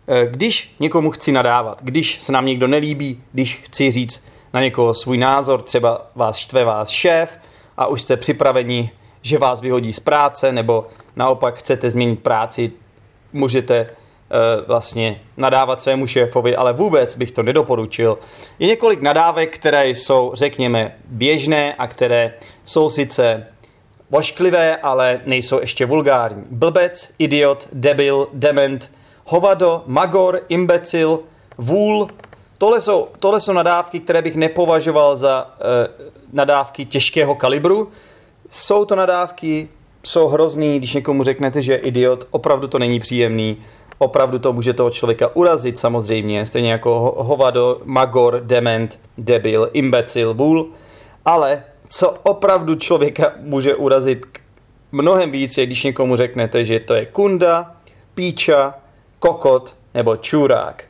eh, 0.08 0.28
když 0.28 0.76
někomu 0.80 1.12
chci 1.12 1.32
nadávat, 1.32 1.84
když 1.84 2.22
se 2.22 2.32
nám 2.32 2.46
někdo 2.46 2.68
nelíbí, 2.68 3.24
když 3.32 3.56
chci 3.56 3.92
říct 3.92 4.28
na 4.54 4.62
někoho 4.62 4.94
svůj 4.94 5.18
názor, 5.18 5.62
třeba 5.62 6.12
vás 6.16 6.38
štve 6.38 6.64
vás 6.64 6.90
šéf 6.90 7.40
a 7.78 7.88
už 7.88 8.02
jste 8.02 8.18
připraveni, 8.18 8.92
že 9.22 9.38
vás 9.38 9.62
vyhodí 9.62 9.94
z 9.94 10.00
práce, 10.00 10.52
nebo 10.52 10.86
naopak 11.16 11.56
chcete 11.60 11.90
změnit 11.90 12.20
práci, 12.20 12.72
můžete 13.34 13.88
vlastně 14.68 15.22
nadávat 15.38 15.82
svému 15.82 16.08
šéfovi, 16.08 16.56
ale 16.56 16.74
vůbec 16.74 17.16
bych 17.16 17.32
to 17.32 17.44
nedoporučil. 17.44 18.18
Je 18.60 18.68
několik 18.68 19.02
nadávek, 19.02 19.56
které 19.56 19.90
jsou, 19.90 20.32
řekněme, 20.34 20.96
běžné 21.06 21.74
a 21.74 21.88
které 21.88 22.34
jsou 22.66 22.90
sice 22.90 23.48
vošklivé, 24.10 24.76
ale 24.76 25.22
nejsou 25.26 25.60
ještě 25.60 25.86
vulgární. 25.86 26.44
Blbec, 26.52 27.14
idiot, 27.20 27.68
debil, 27.74 28.28
dement, 28.34 28.92
hovado, 29.26 29.84
magor, 29.86 30.42
imbecil, 30.50 31.20
vůl. 31.58 32.08
Tohle 32.58 32.82
jsou, 32.82 33.08
tohle 33.20 33.40
jsou 33.40 33.54
nadávky, 33.54 34.00
které 34.00 34.22
bych 34.22 34.36
nepovažoval 34.36 35.16
za 35.16 35.46
uh, 35.46 36.06
nadávky 36.34 36.86
těžkého 36.86 37.36
kalibru. 37.36 37.92
Jsou 38.50 38.86
to 38.86 38.96
nadávky, 38.96 39.70
jsou 40.04 40.28
hrozný, 40.28 40.78
když 40.78 40.94
někomu 40.94 41.24
řeknete, 41.24 41.62
že 41.62 41.74
je 41.74 41.78
idiot, 41.78 42.28
opravdu 42.32 42.68
to 42.68 42.80
není 42.80 43.00
příjemný 43.00 43.58
opravdu 43.98 44.40
to 44.40 44.54
může 44.54 44.74
toho 44.74 44.90
člověka 44.90 45.36
urazit 45.36 45.80
samozřejmě, 45.80 46.46
stejně 46.46 46.72
jako 46.72 47.16
hovado, 47.18 47.82
magor, 47.84 48.42
dement, 48.44 49.00
debil, 49.18 49.70
imbecil, 49.74 50.34
vůl, 50.34 50.70
ale 51.26 51.64
co 51.90 52.16
opravdu 52.24 52.76
člověka 52.76 53.34
může 53.40 53.76
urazit 53.76 54.26
mnohem 54.92 55.32
více, 55.32 55.66
když 55.66 55.84
někomu 55.84 56.16
řeknete, 56.16 56.66
že 56.66 56.80
to 56.80 56.94
je 56.94 57.06
kunda, 57.06 57.76
píča, 58.16 58.74
kokot 59.20 59.76
nebo 59.94 60.16
čurák. 60.16 60.84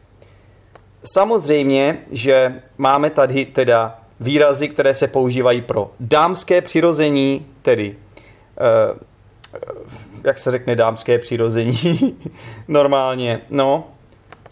Samozřejmě, 1.03 1.97
že 2.11 2.61
máme 2.77 3.09
tady 3.09 3.45
teda 3.45 3.99
výrazy, 4.19 4.69
které 4.69 4.93
se 4.93 5.07
používají 5.07 5.61
pro 5.61 5.91
dámské 5.99 6.61
přirození, 6.61 7.45
tedy 7.61 7.95
uh, 8.91 8.97
jak 10.23 10.37
se 10.37 10.51
řekne, 10.51 10.75
dámské 10.75 11.19
přirození 11.19 12.15
normálně. 12.67 13.41
No, 13.49 13.87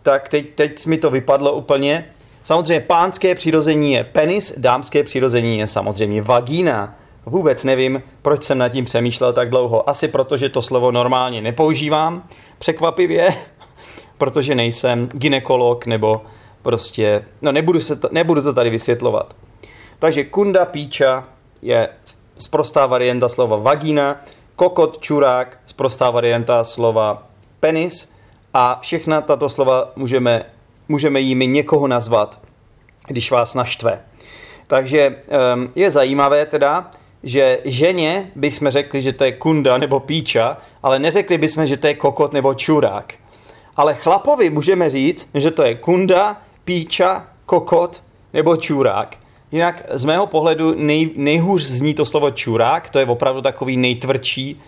tak 0.04 0.30
teď, 0.30 0.46
teď 0.56 0.86
mi 0.86 0.98
to 0.98 1.12
vypadlo 1.12 1.54
úplně. 1.54 2.06
Samozřejmě 2.44 2.80
pánské 2.80 3.36
přirození 3.36 3.94
je 3.94 4.04
penis, 4.04 4.54
dámské 4.58 5.04
přirození 5.04 5.60
je 5.60 5.68
samozřejmě 5.68 6.22
vagína. 6.22 6.96
Vůbec 7.26 7.64
nevím, 7.64 8.04
proč 8.22 8.44
jsem 8.44 8.58
nad 8.58 8.70
tím 8.70 8.86
přemýšlel 8.86 9.34
tak 9.34 9.50
dlouho. 9.50 9.90
Asi 9.90 10.08
proto, 10.08 10.38
že 10.38 10.50
to 10.50 10.62
slovo 10.62 10.92
normálně 10.92 11.42
nepoužívám, 11.42 12.28
překvapivě, 12.60 13.28
protože 14.18 14.56
nejsem 14.56 15.10
ginekolog 15.14 15.86
nebo 15.86 16.22
prostě, 16.62 17.26
no 17.42 17.52
nebudu, 17.52 17.80
se 17.80 17.96
to, 17.96 18.10
nebudu 18.12 18.42
to 18.42 18.54
tady 18.54 18.70
vysvětlovat. 18.70 19.36
Takže 20.00 20.24
kunda 20.24 20.66
píča 20.66 21.24
je 21.62 21.90
sprostá 22.38 22.86
varianta 22.86 23.30
slova 23.30 23.58
vagína, 23.58 24.22
kokot, 24.56 25.00
čurák, 25.00 25.58
sprostá 25.66 26.10
varianta 26.10 26.64
slova 26.64 27.28
penis 27.60 28.14
a 28.54 28.80
všechna 28.82 29.22
tato 29.22 29.50
slova 29.50 29.92
můžeme, 29.96 30.46
můžeme 30.88 31.20
jimi 31.20 31.48
někoho 31.48 31.88
nazvat, 31.88 32.40
když 33.08 33.32
vás 33.32 33.56
naštve. 33.56 34.02
Takže 34.68 35.16
um, 35.56 35.72
je 35.76 35.92
zajímavé 35.92 36.46
teda, 36.46 36.92
že 37.24 37.60
ženě 37.66 38.32
bychom 38.36 38.70
řekli, 38.70 39.02
že 39.02 39.14
to 39.14 39.24
je 39.24 39.32
kunda 39.32 39.78
nebo 39.78 40.00
píča, 40.00 40.58
ale 40.84 41.00
neřekli 41.00 41.38
bychom, 41.38 41.68
že 41.68 41.78
to 41.78 41.88
je 41.88 41.94
kokot 41.94 42.34
nebo 42.34 42.54
čurák. 42.54 43.14
Ale 43.76 43.96
chlapovi 43.96 44.50
můžeme 44.50 44.90
říct, 44.90 45.30
že 45.34 45.52
to 45.52 45.64
je 45.64 45.76
kunda, 45.76 46.42
píča, 46.64 47.28
kokot 47.46 48.04
nebo 48.34 48.58
čurák. 48.58 49.18
Jinak 49.52 49.84
z 49.90 50.04
mého 50.04 50.28
pohledu 50.28 50.74
nej, 50.78 51.10
nejhůř 51.16 51.62
zní 51.62 51.94
to 51.94 52.06
slovo 52.06 52.32
čurák, 52.32 52.90
to 52.90 53.00
je 53.00 53.06
opravdu 53.06 53.42
takový 53.42 53.78
nejtvrdší, 53.78 54.62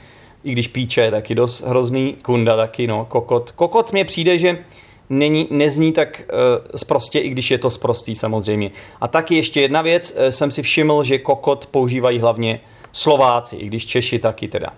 i 0.43 0.51
když 0.51 0.67
píče 0.67 1.01
je 1.01 1.11
taky 1.11 1.35
dost 1.35 1.63
hrozný, 1.63 2.15
kunda 2.21 2.55
taky, 2.55 2.87
no, 2.87 3.05
kokot. 3.05 3.51
Kokot 3.51 3.91
mě 3.91 4.05
přijde, 4.05 4.37
že 4.37 4.63
není, 5.09 5.47
nezní 5.49 5.91
tak 5.91 6.21
uh, 6.21 6.77
sprostě, 6.77 7.19
i 7.19 7.29
když 7.29 7.51
je 7.51 7.57
to 7.57 7.69
sprostý 7.69 8.15
samozřejmě. 8.15 8.71
A 9.01 9.07
taky 9.07 9.35
ještě 9.35 9.61
jedna 9.61 9.81
věc, 9.81 10.11
uh, 10.11 10.27
jsem 10.27 10.51
si 10.51 10.61
všiml, 10.61 11.03
že 11.03 11.19
kokot 11.19 11.65
používají 11.65 12.19
hlavně 12.19 12.59
Slováci, 12.91 13.55
i 13.55 13.67
když 13.67 13.85
Češi 13.85 14.19
taky 14.19 14.47
teda. 14.47 14.69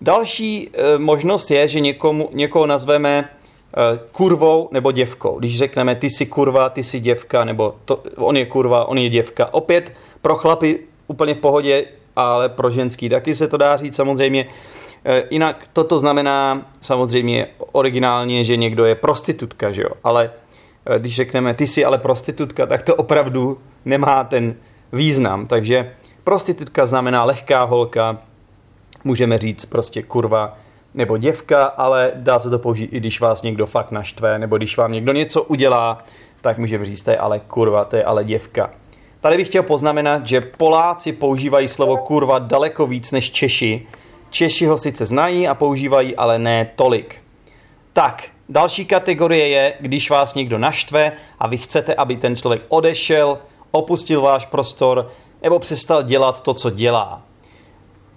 Další 0.00 0.68
uh, 0.68 1.02
možnost 1.02 1.50
je, 1.50 1.68
že 1.68 1.80
někomu, 1.80 2.28
někoho 2.32 2.66
nazveme 2.66 3.28
kurvou 4.12 4.68
nebo 4.72 4.92
děvkou. 4.92 5.38
Když 5.38 5.58
řekneme 5.58 5.94
ty 5.94 6.10
jsi 6.10 6.26
kurva, 6.26 6.68
ty 6.68 6.82
jsi 6.82 7.00
děvka, 7.00 7.44
nebo 7.44 7.74
to, 7.84 8.02
on 8.16 8.36
je 8.36 8.46
kurva, 8.46 8.84
on 8.84 8.98
je 8.98 9.08
děvka. 9.08 9.54
Opět 9.54 9.94
pro 10.22 10.34
chlapy 10.34 10.78
úplně 11.06 11.34
v 11.34 11.38
pohodě, 11.38 11.84
ale 12.16 12.48
pro 12.48 12.70
ženský 12.70 13.08
taky 13.08 13.34
se 13.34 13.48
to 13.48 13.56
dá 13.56 13.76
říct 13.76 13.96
samozřejmě. 13.96 14.46
Eh, 15.04 15.22
jinak 15.30 15.68
toto 15.72 15.98
znamená 15.98 16.66
samozřejmě 16.80 17.46
originálně, 17.72 18.44
že 18.44 18.56
někdo 18.56 18.84
je 18.84 18.94
prostitutka, 18.94 19.72
že 19.72 19.82
jo? 19.82 19.90
ale 20.04 20.30
eh, 20.86 20.98
když 20.98 21.16
řekneme 21.16 21.54
ty 21.54 21.66
jsi 21.66 21.84
ale 21.84 21.98
prostitutka, 21.98 22.66
tak 22.66 22.82
to 22.82 22.94
opravdu 22.94 23.58
nemá 23.84 24.24
ten 24.24 24.54
význam. 24.92 25.46
Takže 25.46 25.92
prostitutka 26.24 26.86
znamená 26.86 27.24
lehká 27.24 27.64
holka, 27.64 28.18
můžeme 29.04 29.38
říct 29.38 29.64
prostě 29.64 30.02
kurva 30.02 30.58
nebo 30.94 31.16
děvka, 31.16 31.64
ale 31.64 32.12
dá 32.14 32.38
se 32.38 32.50
to 32.50 32.58
použít 32.58 32.92
i 32.92 33.00
když 33.00 33.20
vás 33.20 33.42
někdo 33.42 33.66
fakt 33.66 33.90
naštve, 33.90 34.38
nebo 34.38 34.56
když 34.56 34.76
vám 34.76 34.92
někdo 34.92 35.12
něco 35.12 35.42
udělá, 35.42 35.98
tak 36.40 36.58
můžeme 36.58 36.84
říct, 36.84 37.02
to 37.02 37.10
je 37.10 37.18
ale 37.18 37.40
kurva, 37.40 37.84
to 37.84 37.96
je 37.96 38.04
ale 38.04 38.24
děvka. 38.24 38.70
Tady 39.20 39.36
bych 39.36 39.48
chtěl 39.48 39.62
poznamenat, 39.62 40.26
že 40.26 40.40
Poláci 40.40 41.12
používají 41.12 41.68
slovo 41.68 41.96
kurva 41.96 42.38
daleko 42.38 42.86
víc 42.86 43.12
než 43.12 43.30
Češi, 43.30 43.86
Češi 44.30 44.66
ho 44.66 44.78
sice 44.78 45.06
znají 45.06 45.48
a 45.48 45.54
používají, 45.54 46.16
ale 46.16 46.38
ne 46.38 46.70
tolik. 46.76 47.20
Tak, 47.92 48.28
další 48.48 48.84
kategorie 48.84 49.48
je, 49.48 49.74
když 49.80 50.10
vás 50.10 50.34
někdo 50.34 50.58
naštve 50.58 51.12
a 51.38 51.48
vy 51.48 51.58
chcete, 51.58 51.94
aby 51.94 52.16
ten 52.16 52.36
člověk 52.36 52.62
odešel, 52.68 53.38
opustil 53.70 54.20
váš 54.20 54.46
prostor 54.46 55.10
nebo 55.42 55.58
přestal 55.58 56.02
dělat 56.02 56.42
to, 56.42 56.54
co 56.54 56.70
dělá. 56.70 57.22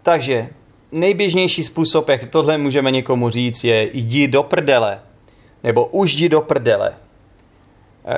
Takže 0.02 0.50
nejběžnější 0.92 1.64
způsob, 1.64 2.10
jak 2.10 2.26
tohle 2.26 2.58
můžeme 2.58 2.92
někomu 2.92 3.30
říct, 3.30 3.64
je 3.64 3.90
jdi 3.94 4.28
do 4.28 4.44
prdele. 4.44 5.00
Nebo 5.64 5.86
už 5.86 6.14
jdi 6.14 6.30
do 6.30 6.42
prdele. 6.42 6.94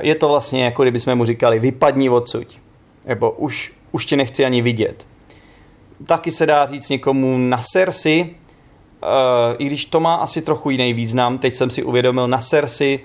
Je 0.02 0.16
to 0.16 0.28
vlastně 0.28 0.66
jako 0.66 0.82
kdybychom 0.84 1.16
mu 1.16 1.26
říkali 1.26 1.60
vypadni 1.60 2.10
odsuť. 2.10 2.60
Nebo 3.06 3.32
už, 3.32 3.74
už 3.92 4.06
tě 4.06 4.16
nechci 4.16 4.46
ani 4.46 4.62
vidět 4.62 5.06
taky 6.06 6.32
se 6.32 6.46
dá 6.46 6.66
říct 6.66 6.90
někomu 6.90 7.38
na 7.38 7.60
sersi, 7.62 8.30
uh, 9.04 9.10
i 9.58 9.66
když 9.66 9.86
to 9.86 10.00
má 10.00 10.16
asi 10.16 10.42
trochu 10.42 10.70
jiný 10.70 10.94
význam, 10.94 11.38
teď 11.38 11.56
jsem 11.56 11.70
si 11.70 11.84
uvědomil 11.84 12.28
na 12.28 12.42
sersi, 12.42 13.00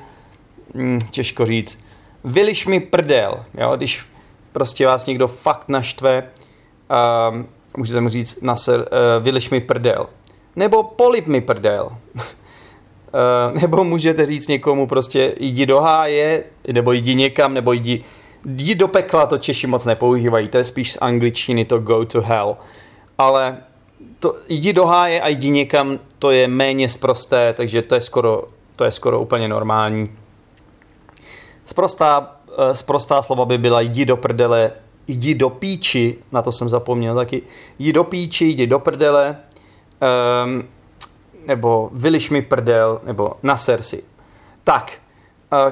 hm, 0.75 1.01
těžko 1.11 1.47
říct, 1.47 1.85
vyliš 2.25 2.67
mi 2.67 2.81
prdel, 2.81 3.45
jo, 3.59 3.77
když 3.77 4.05
prostě 4.53 4.87
vás 4.87 5.07
někdo 5.07 5.29
fakt 5.29 5.69
naštve, 5.69 6.23
uh, 7.33 7.45
můžete 7.77 8.01
mu 8.01 8.09
říct 8.09 8.43
na 8.43 8.57
ser, 8.57 8.81
uh, 8.81 8.87
vyliš 9.23 9.51
mi 9.51 9.61
prdel, 9.61 10.07
nebo 10.57 10.83
polip 10.83 11.27
mi 11.27 11.41
prdel, 11.41 11.91
Uh, 13.55 13.61
nebo 13.61 13.85
můžete 13.85 14.27
říct 14.27 14.49
někomu 14.49 14.87
prostě 14.87 15.35
jdi 15.41 15.67
do 15.67 15.81
háje, 15.81 16.45
nebo 16.73 16.93
jdi 16.93 17.15
někam, 17.15 17.55
nebo 17.55 17.73
jdi, 17.73 18.05
jdi 18.45 18.75
do 18.75 18.89
pekla, 18.89 19.27
to 19.27 19.39
Češi 19.39 19.67
moc 19.67 19.85
nepoužívají, 19.85 20.49
to 20.49 20.59
je 20.59 20.65
spíš 20.65 20.93
z 20.93 20.99
angličtiny 21.01 21.65
to 21.65 21.79
go 21.79 22.05
to 22.05 22.21
hell. 22.21 22.57
Ale 23.19 23.57
to, 24.19 24.35
jdi 24.49 24.73
do 24.73 24.87
háje 24.87 25.21
a 25.21 25.29
jdi 25.29 25.51
někam, 25.51 25.99
to 26.19 26.31
je 26.31 26.49
méně 26.49 26.89
sprosté, 26.89 27.53
takže 27.53 27.83
to 27.83 27.95
je 27.95 28.01
skoro, 28.01 28.45
to 28.77 28.85
je 28.85 28.91
skoro 28.91 29.21
úplně 29.21 29.49
normální. 29.49 30.13
Sprostá, 31.65 32.37
eh, 32.59 32.75
sprostá 32.75 33.23
slova 33.23 33.45
by 33.45 33.59
byla 33.59 33.81
jdi 33.81 34.05
do 34.05 34.17
prdele, 34.17 34.73
jdi 35.09 35.35
do 35.35 35.51
píči, 35.51 36.19
na 36.33 36.43
to 36.43 36.53
jsem 36.53 36.69
zapomněl 36.69 37.15
taky, 37.15 37.43
jdi 37.79 37.93
do 37.93 38.05
píči, 38.05 38.45
jdi 38.45 38.67
do 38.67 38.79
prdele, 38.79 39.37
um, 40.45 40.65
nebo 41.47 41.91
vyliš 41.93 42.31
mi 42.31 42.43
prdel, 42.43 43.01
nebo 43.05 43.33
naser 43.43 43.83
si. 43.83 44.05
Tak, 44.65 44.93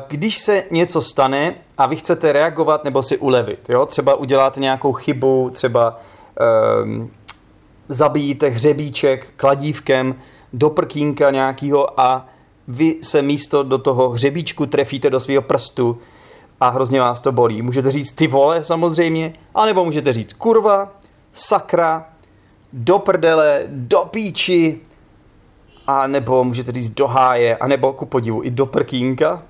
když 0.08 0.38
se 0.38 0.64
něco 0.70 1.02
stane 1.02 1.54
a 1.78 1.86
vy 1.86 1.96
chcete 1.96 2.32
reagovat 2.32 2.84
nebo 2.84 3.02
si 3.02 3.18
ulevit, 3.18 3.68
jo? 3.68 3.86
třeba 3.86 4.14
uděláte 4.14 4.60
nějakou 4.60 4.92
chybu, 4.92 5.50
třeba 5.52 6.00
um, 6.84 7.10
zabijíte 7.88 8.48
hřebíček 8.48 9.28
kladívkem, 9.36 10.14
do 10.52 10.70
prkínka 10.70 11.30
nějakého 11.30 12.00
a 12.00 12.28
vy 12.68 12.96
se 13.02 13.22
místo 13.22 13.62
do 13.62 13.78
toho 13.78 14.10
hřebíčku 14.10 14.66
trefíte 14.66 15.10
do 15.10 15.20
svého 15.20 15.42
prstu 15.42 15.98
a 16.62 16.68
hrozně 16.68 17.00
vás 17.00 17.20
to 17.20 17.32
bolí. 17.32 17.62
Můžete 17.62 17.90
říct 17.90 18.12
ty 18.12 18.26
vole 18.26 18.64
samozřejmě, 18.64 19.32
anebo 19.54 19.84
můžete 19.84 20.12
říct 20.12 20.32
kurva, 20.32 20.92
sakra, 21.32 22.06
do 22.72 22.98
prdele, 22.98 23.62
do 23.66 24.08
píči, 24.10 24.80
a 25.86 26.06
nebo 26.06 26.44
můžete 26.44 26.72
říct 26.72 26.90
do 26.90 27.06
háje, 27.06 27.56
a 27.56 27.66
nebo 27.66 27.92
ku 27.92 28.06
podivu 28.06 28.44
i 28.44 28.50
do 28.50 28.66
prkínka. 28.66 29.42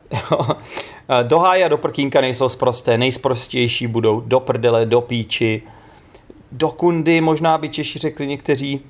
do 1.22 1.38
háje 1.38 1.64
a 1.64 1.68
do 1.68 1.78
prkínka 1.78 2.20
nejsou 2.20 2.48
zprosté, 2.48 2.98
nejsprostější 2.98 3.86
budou 3.86 4.20
do 4.20 4.40
prdele, 4.40 4.86
do 4.86 5.00
píči, 5.00 5.62
do 6.52 6.70
kundy, 6.70 7.20
možná 7.20 7.58
by 7.58 7.68
Češi 7.68 7.98
řekli 7.98 8.26
někteří, 8.26 8.80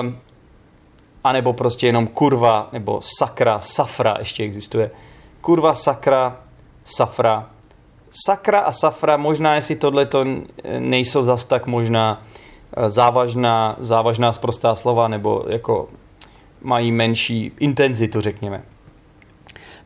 um, 0.00 0.18
a 1.24 1.32
nebo 1.32 1.52
prostě 1.52 1.86
jenom 1.86 2.06
kurva, 2.06 2.68
nebo 2.72 3.00
sakra, 3.02 3.60
safra 3.60 4.16
ještě 4.18 4.44
existuje. 4.44 4.90
Kurva, 5.40 5.74
sakra, 5.74 6.45
safra. 6.86 7.50
Sakra 8.26 8.60
a 8.60 8.72
safra, 8.72 9.16
možná 9.16 9.54
jestli 9.54 9.76
tohle 9.76 10.06
to 10.06 10.24
nejsou 10.78 11.24
zas 11.24 11.44
tak 11.44 11.66
možná 11.66 12.22
eh, 12.76 12.90
závažná, 12.90 13.76
závažná 13.78 14.32
sprostá 14.32 14.74
slova, 14.74 15.08
nebo 15.08 15.44
jako 15.48 15.88
mají 16.62 16.92
menší 16.92 17.52
intenzitu, 17.58 18.20
řekněme. 18.20 18.62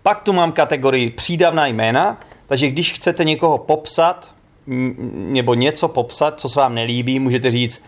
Pak 0.03 0.21
tu 0.21 0.33
mám 0.33 0.53
kategorii 0.53 1.11
přídavná 1.11 1.67
jména, 1.67 2.21
takže 2.47 2.71
když 2.71 2.93
chcete 2.93 3.25
někoho 3.25 3.59
popsat, 3.59 4.35
nebo 5.13 5.55
něco 5.55 5.89
popsat, 5.89 6.41
co 6.41 6.49
se 6.49 6.61
vám 6.61 6.75
nelíbí, 6.75 7.19
můžete 7.19 7.51
říct 7.51 7.85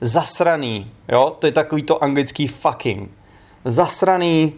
zasraný, 0.00 0.90
jo, 1.08 1.36
to 1.38 1.46
je 1.46 1.52
takový 1.52 1.82
to 1.82 2.04
anglický 2.04 2.46
fucking. 2.46 3.10
Zasraný 3.64 4.52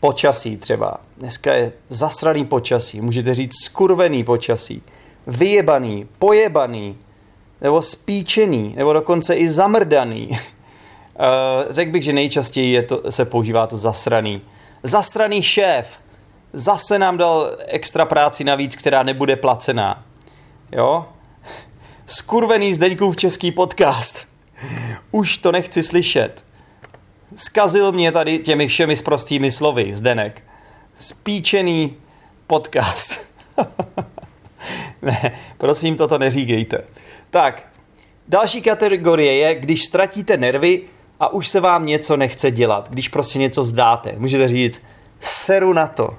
počasí 0.00 0.56
třeba. 0.56 0.96
Dneska 1.16 1.54
je 1.54 1.72
zasraný 1.88 2.44
počasí, 2.44 3.00
můžete 3.00 3.34
říct 3.34 3.64
skurvený 3.64 4.24
počasí, 4.24 4.82
vyjebaný, 5.26 6.08
pojebaný, 6.18 6.98
nebo 7.60 7.82
spíčený, 7.82 8.74
nebo 8.76 8.92
dokonce 8.92 9.34
i 9.34 9.48
zamrdaný. 9.48 10.30
Eh, 11.18 11.66
řekl 11.72 11.90
bych, 11.90 12.02
že 12.02 12.12
nejčastěji 12.12 12.72
je 12.72 12.82
to, 12.82 13.02
se 13.12 13.24
používá 13.24 13.66
to 13.66 13.76
zasraný. 13.76 14.40
Zasraný 14.82 15.42
šéf. 15.42 15.98
Zase 16.52 16.98
nám 16.98 17.16
dal 17.16 17.56
extra 17.66 18.04
práci 18.04 18.44
navíc, 18.44 18.76
která 18.76 19.02
nebude 19.02 19.36
placená. 19.36 20.04
Jo? 20.72 21.06
Skurvený 22.06 22.74
Zdeňkův 22.74 23.16
český 23.16 23.52
podcast. 23.52 24.28
Už 25.10 25.38
to 25.38 25.52
nechci 25.52 25.82
slyšet. 25.82 26.44
Skazil 27.34 27.92
mě 27.92 28.12
tady 28.12 28.38
těmi 28.38 28.68
všemi 28.68 28.96
sprostými 28.96 29.50
slovy, 29.50 29.94
Zdenek. 29.94 30.42
Spíčený 30.98 31.96
podcast. 32.46 33.26
ne, 35.02 35.32
prosím, 35.58 35.96
toto 35.96 36.18
neříkejte. 36.18 36.84
Tak, 37.30 37.66
další 38.28 38.62
kategorie 38.62 39.34
je, 39.34 39.54
když 39.54 39.84
ztratíte 39.84 40.36
nervy 40.36 40.82
a 41.20 41.32
už 41.32 41.48
se 41.48 41.60
vám 41.60 41.86
něco 41.86 42.16
nechce 42.16 42.50
dělat, 42.50 42.88
když 42.90 43.08
prostě 43.08 43.38
něco 43.38 43.64
zdáte. 43.64 44.14
Můžete 44.18 44.48
říct, 44.48 44.82
seru 45.20 45.72
na 45.72 45.86
to, 45.86 46.18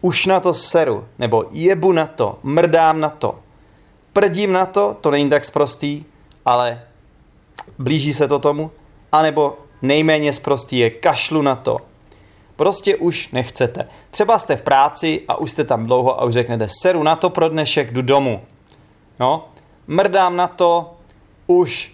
už 0.00 0.26
na 0.26 0.40
to 0.40 0.54
seru, 0.54 1.08
nebo 1.18 1.44
jebu 1.50 1.92
na 1.92 2.06
to, 2.06 2.38
mrdám 2.42 3.00
na 3.00 3.08
to, 3.08 3.38
prdím 4.12 4.52
na 4.52 4.66
to, 4.66 4.96
to 5.00 5.10
není 5.10 5.30
tak 5.30 5.44
sprostý, 5.44 6.04
ale 6.44 6.82
blíží 7.78 8.12
se 8.12 8.28
to 8.28 8.38
tomu, 8.38 8.70
anebo 9.12 9.58
nejméně 9.82 10.32
sprostý 10.32 10.78
je 10.78 10.90
kašlu 10.90 11.42
na 11.42 11.56
to. 11.56 11.76
Prostě 12.56 12.96
už 12.96 13.28
nechcete. 13.28 13.88
Třeba 14.10 14.38
jste 14.38 14.56
v 14.56 14.62
práci 14.62 15.22
a 15.28 15.36
už 15.36 15.50
jste 15.50 15.64
tam 15.64 15.86
dlouho 15.86 16.20
a 16.20 16.24
už 16.24 16.32
řeknete 16.32 16.66
seru 16.82 17.02
na 17.02 17.16
to 17.16 17.30
pro 17.30 17.48
dnešek, 17.48 17.92
jdu 17.92 18.02
domů. 18.02 18.40
No, 19.20 19.48
mrdám 19.86 20.36
na 20.36 20.48
to, 20.48 20.94
už 21.46 21.92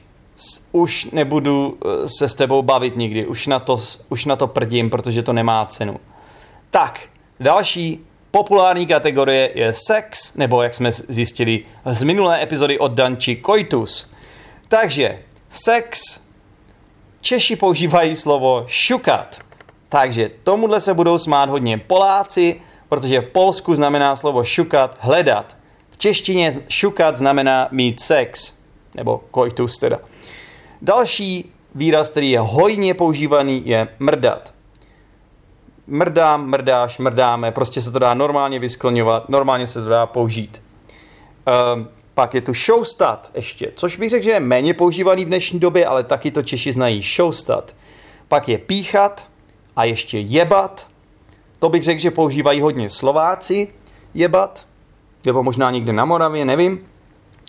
už 0.72 1.04
nebudu 1.04 1.78
eh, 1.84 2.08
se 2.08 2.28
s 2.28 2.34
tebou 2.34 2.62
bavit 2.62 2.96
nikdy, 2.96 3.26
už 3.26 3.46
na 3.46 3.58
to, 3.58 3.78
už 4.08 4.24
na 4.24 4.36
to 4.36 4.46
prdím, 4.46 4.90
protože 4.90 5.22
to 5.22 5.32
nemá 5.32 5.66
cenu. 5.66 5.96
Tak, 6.70 7.00
další 7.40 8.06
populární 8.30 8.86
kategorie 8.86 9.50
je 9.54 9.72
sex, 9.72 10.36
nebo 10.36 10.62
jak 10.62 10.74
jsme 10.74 10.92
zjistili 10.92 11.64
z 11.86 12.02
minulé 12.02 12.42
epizody 12.42 12.78
od 12.78 12.92
Danči, 12.92 13.36
koitus. 13.36 14.12
Takže, 14.68 15.18
sex, 15.48 16.20
Češi 17.28 17.56
používají 17.56 18.14
slovo 18.14 18.64
šukat. 18.66 19.38
Takže 19.88 20.30
tomuhle 20.42 20.80
se 20.80 20.94
budou 20.94 21.18
smát 21.18 21.48
hodně 21.48 21.78
Poláci, 21.78 22.60
protože 22.88 23.20
v 23.20 23.26
Polsku 23.26 23.74
znamená 23.74 24.16
slovo 24.16 24.44
šukat 24.44 24.96
hledat. 25.00 25.56
V 25.90 25.98
češtině 25.98 26.52
šukat 26.68 27.16
znamená 27.16 27.68
mít 27.70 28.00
sex, 28.00 28.58
nebo 28.94 29.20
koitus 29.30 29.78
teda. 29.78 29.98
Další 30.82 31.52
výraz, 31.74 32.10
který 32.10 32.30
je 32.30 32.40
hojně 32.40 32.94
používaný, 32.94 33.62
je 33.64 33.88
mrdat. 33.98 34.54
Mrdám, 35.86 36.46
mrdáš, 36.46 36.98
mrdáme, 36.98 37.52
prostě 37.52 37.80
se 37.80 37.90
to 37.90 37.98
dá 37.98 38.14
normálně 38.14 38.58
vyskloňovat, 38.58 39.28
normálně 39.28 39.66
se 39.66 39.82
to 39.82 39.88
dá 39.88 40.06
použít. 40.06 40.62
Um, 41.74 41.88
pak 42.18 42.34
je 42.34 42.40
tu 42.40 42.52
showstat 42.52 43.30
ještě, 43.34 43.72
což 43.74 43.96
bych 43.96 44.10
řekl, 44.10 44.24
že 44.24 44.30
je 44.30 44.40
méně 44.40 44.74
používaný 44.74 45.24
v 45.24 45.28
dnešní 45.28 45.60
době, 45.60 45.86
ale 45.86 46.04
taky 46.04 46.30
to 46.30 46.42
Češi 46.42 46.72
znají 46.72 47.02
showstat. 47.02 47.74
Pak 48.28 48.48
je 48.48 48.58
píchat 48.58 49.28
a 49.76 49.84
ještě 49.84 50.18
jebat. 50.18 50.86
To 51.58 51.68
bych 51.68 51.82
řekl, 51.82 52.00
že 52.00 52.10
používají 52.10 52.60
hodně 52.60 52.90
Slováci, 52.90 53.68
jebat, 54.14 54.66
nebo 55.24 55.42
možná 55.42 55.70
někde 55.70 55.92
na 55.92 56.04
Moravě, 56.04 56.44
nevím. 56.44 56.86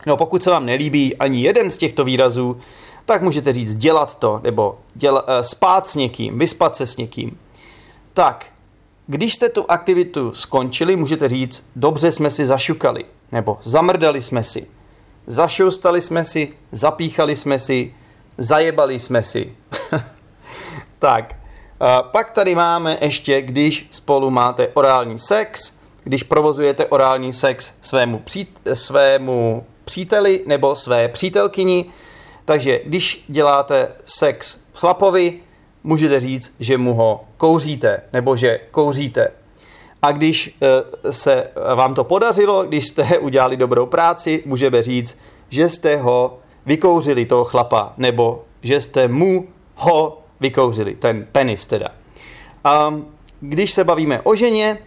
No 0.06 0.18
pokud 0.18 0.44
se 0.44 0.50
vám 0.50 0.66
nelíbí 0.66 1.16
ani 1.16 1.42
jeden 1.42 1.72
z 1.72 1.78
těchto 1.78 2.04
výrazů, 2.04 2.60
tak 3.06 3.22
můžete 3.22 3.54
říct 3.54 3.76
dělat 3.76 4.20
to, 4.20 4.40
nebo 4.44 4.78
děl, 4.96 5.14
uh, 5.14 5.42
spát 5.42 5.88
s 5.88 5.96
někým, 5.96 6.40
vyspat 6.40 6.76
se 6.76 6.88
s 6.88 6.98
někým. 6.98 7.40
Tak, 8.14 8.46
když 9.08 9.34
jste 9.34 9.50
tu 9.50 9.66
aktivitu 9.68 10.34
skončili, 10.34 10.96
můžete 10.96 11.30
říct, 11.30 11.70
dobře 11.76 12.12
jsme 12.12 12.30
si 12.30 12.46
zašukali, 12.46 13.06
nebo 13.32 13.60
zamrdali 13.62 14.22
jsme 14.22 14.44
si, 14.44 14.68
zašoustali 15.28 16.02
jsme 16.02 16.26
si, 16.26 16.54
zapíchali 16.72 17.36
jsme 17.36 17.60
si, 17.60 17.94
zajebali 18.38 19.00
jsme 19.00 19.22
si. 19.24 19.56
tak, 21.00 21.36
pak 22.02 22.32
tady 22.32 22.56
máme 22.56 22.98
ještě, 23.02 23.42
když 23.42 23.88
spolu 23.92 24.30
máte 24.30 24.68
orální 24.74 25.20
sex, 25.20 25.80
když 26.04 26.24
provozujete 26.24 26.86
orální 26.86 27.34
sex 27.34 27.74
svému, 27.82 28.20
přít, 28.20 28.62
svému 28.74 29.66
příteli 29.86 30.44
nebo 30.46 30.76
své 30.76 31.08
přítelkyni, 31.08 31.86
takže 32.46 32.82
když 32.86 33.26
děláte 33.28 33.92
sex 34.06 34.62
chlapovi, 34.74 35.40
můžete 35.84 36.20
říct, 36.20 36.56
že 36.60 36.78
mu 36.78 36.94
ho 36.94 37.24
kouříte, 37.38 38.02
nebo 38.14 38.36
že 38.36 38.60
kouříte. 38.72 39.32
A 40.02 40.12
když 40.12 40.58
eh, 40.62 41.14
se 41.14 41.48
vám 41.76 41.94
to 41.94 42.04
podařilo, 42.04 42.64
když 42.64 42.88
jste 42.88 43.18
udělali 43.20 43.58
dobrou 43.58 43.86
práci, 43.86 44.44
můžeme 44.46 44.84
říct, 44.84 45.20
že 45.50 45.70
jste 45.70 45.98
ho 45.98 46.40
vykouřili, 46.66 47.26
toho 47.26 47.46
chlapa, 47.46 47.94
nebo 47.98 48.44
že 48.62 48.82
jste 48.82 49.08
mu 49.08 49.48
ho 49.76 50.22
vykouřili, 50.40 50.96
ten 50.96 51.28
penis 51.32 51.68
teda. 51.68 51.88
A 52.64 52.94
když 53.40 53.72
se 53.72 53.84
bavíme 53.84 54.22
o 54.22 54.36
ženě, 54.36 54.78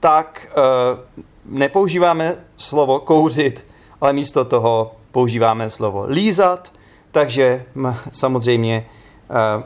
tak 0.00 0.48
uh, 0.56 0.98
nepoužíváme 1.44 2.36
slovo 2.56 3.00
kouřit, 3.00 3.66
ale 4.00 4.12
místo 4.12 4.44
toho 4.44 4.94
používáme 5.10 5.70
slovo 5.70 6.06
lízat, 6.08 6.72
takže 7.10 7.64
samozřejmě 8.10 8.86
uh, 9.30 9.64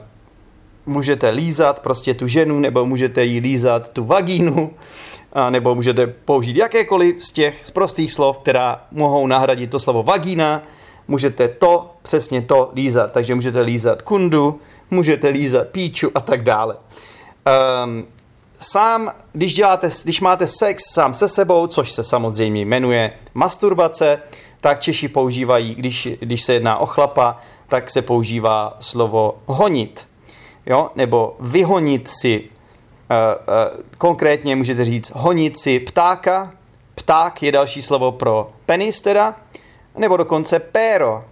můžete 0.87 1.31
lízat 1.31 1.81
prostě 1.81 2.14
tu 2.14 2.27
ženu, 2.27 2.61
nebo 2.61 2.87
můžete 2.87 3.25
jí 3.25 3.40
lízat 3.40 3.88
tu 3.88 4.05
vagínu, 4.05 4.71
a 5.33 5.51
nebo 5.51 5.75
můžete 5.75 6.07
použít 6.07 6.57
jakékoliv 6.57 7.25
z 7.25 7.33
těch 7.33 7.55
z 7.64 7.71
prostých 7.71 8.12
slov, 8.12 8.38
která 8.38 8.85
mohou 8.90 9.27
nahradit 9.27 9.71
to 9.71 9.81
slovo 9.81 10.03
vagína. 10.03 10.62
Můžete 11.09 11.49
to, 11.49 11.90
přesně 12.03 12.43
to 12.43 12.71
lízat. 12.75 13.12
Takže 13.12 13.35
můžete 13.35 13.61
lízat 13.61 14.03
kundu, 14.03 14.61
můžete 14.90 15.29
lízat 15.29 15.69
píču 15.69 16.11
a 16.14 16.21
tak 16.21 16.43
dále. 16.45 16.77
Um, 17.85 18.05
sám, 18.61 19.12
když, 19.33 19.55
děláte, 19.55 19.90
když 20.05 20.21
máte 20.21 20.47
sex 20.47 20.83
sám 20.93 21.14
se 21.14 21.29
sebou, 21.29 21.66
což 21.66 21.90
se 21.90 22.05
samozřejmě 22.05 22.64
jmenuje 22.64 23.12
masturbace, 23.35 24.23
tak 24.61 24.81
Češi 24.81 25.09
používají, 25.09 25.75
když, 25.75 26.09
když 26.21 26.43
se 26.43 26.55
jedná 26.55 26.79
o 26.79 26.87
chlapa, 26.87 27.38
tak 27.69 27.90
se 27.90 28.03
používá 28.03 28.77
slovo 28.79 29.38
honit, 29.47 30.07
jo? 30.71 30.91
nebo 30.97 31.37
vyhonit 31.41 32.09
si. 32.09 32.41
Uh, 32.41 33.17
uh, 33.17 33.81
konkrétně 33.99 34.57
můžete 34.57 34.85
říct 34.85 35.13
honit 35.15 35.59
si 35.59 35.81
ptáka, 35.81 36.53
pták 36.95 37.43
je 37.43 37.53
další 37.53 37.83
slovo 37.83 38.13
pro 38.13 38.51
penis 38.67 39.01
teda, 39.01 39.35
nebo 39.99 40.17
dokonce 40.17 40.59
péro. 40.59 41.25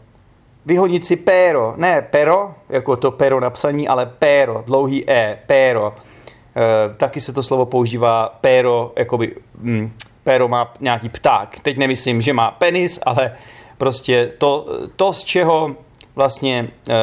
vyhodit 0.67 1.07
si 1.07 1.17
péro, 1.17 1.75
ne 1.77 2.03
pero, 2.03 2.55
jako 2.69 2.97
to 2.97 3.11
pero 3.11 3.41
napsaní, 3.41 3.89
ale 3.89 4.07
péro, 4.07 4.63
dlouhý 4.67 5.11
e, 5.11 5.39
péro. 5.47 5.95
E, 5.97 6.95
taky 6.95 7.21
se 7.21 7.33
to 7.33 7.43
slovo 7.43 7.67
používá 7.67 8.39
péro, 8.41 8.93
jakoby, 8.97 9.35
hm, 9.55 9.93
péro 10.25 10.49
má 10.49 10.75
nějaký 10.81 11.09
pták. 11.09 11.61
Teď 11.63 11.77
nemyslím, 11.77 12.23
že 12.23 12.33
má 12.33 12.51
penis, 12.51 13.01
ale 13.07 13.37
prostě 13.79 14.29
to, 14.39 14.67
to 14.97 15.13
z 15.13 15.25
čeho 15.25 15.77
vlastně 16.15 16.69
e, 16.89 16.95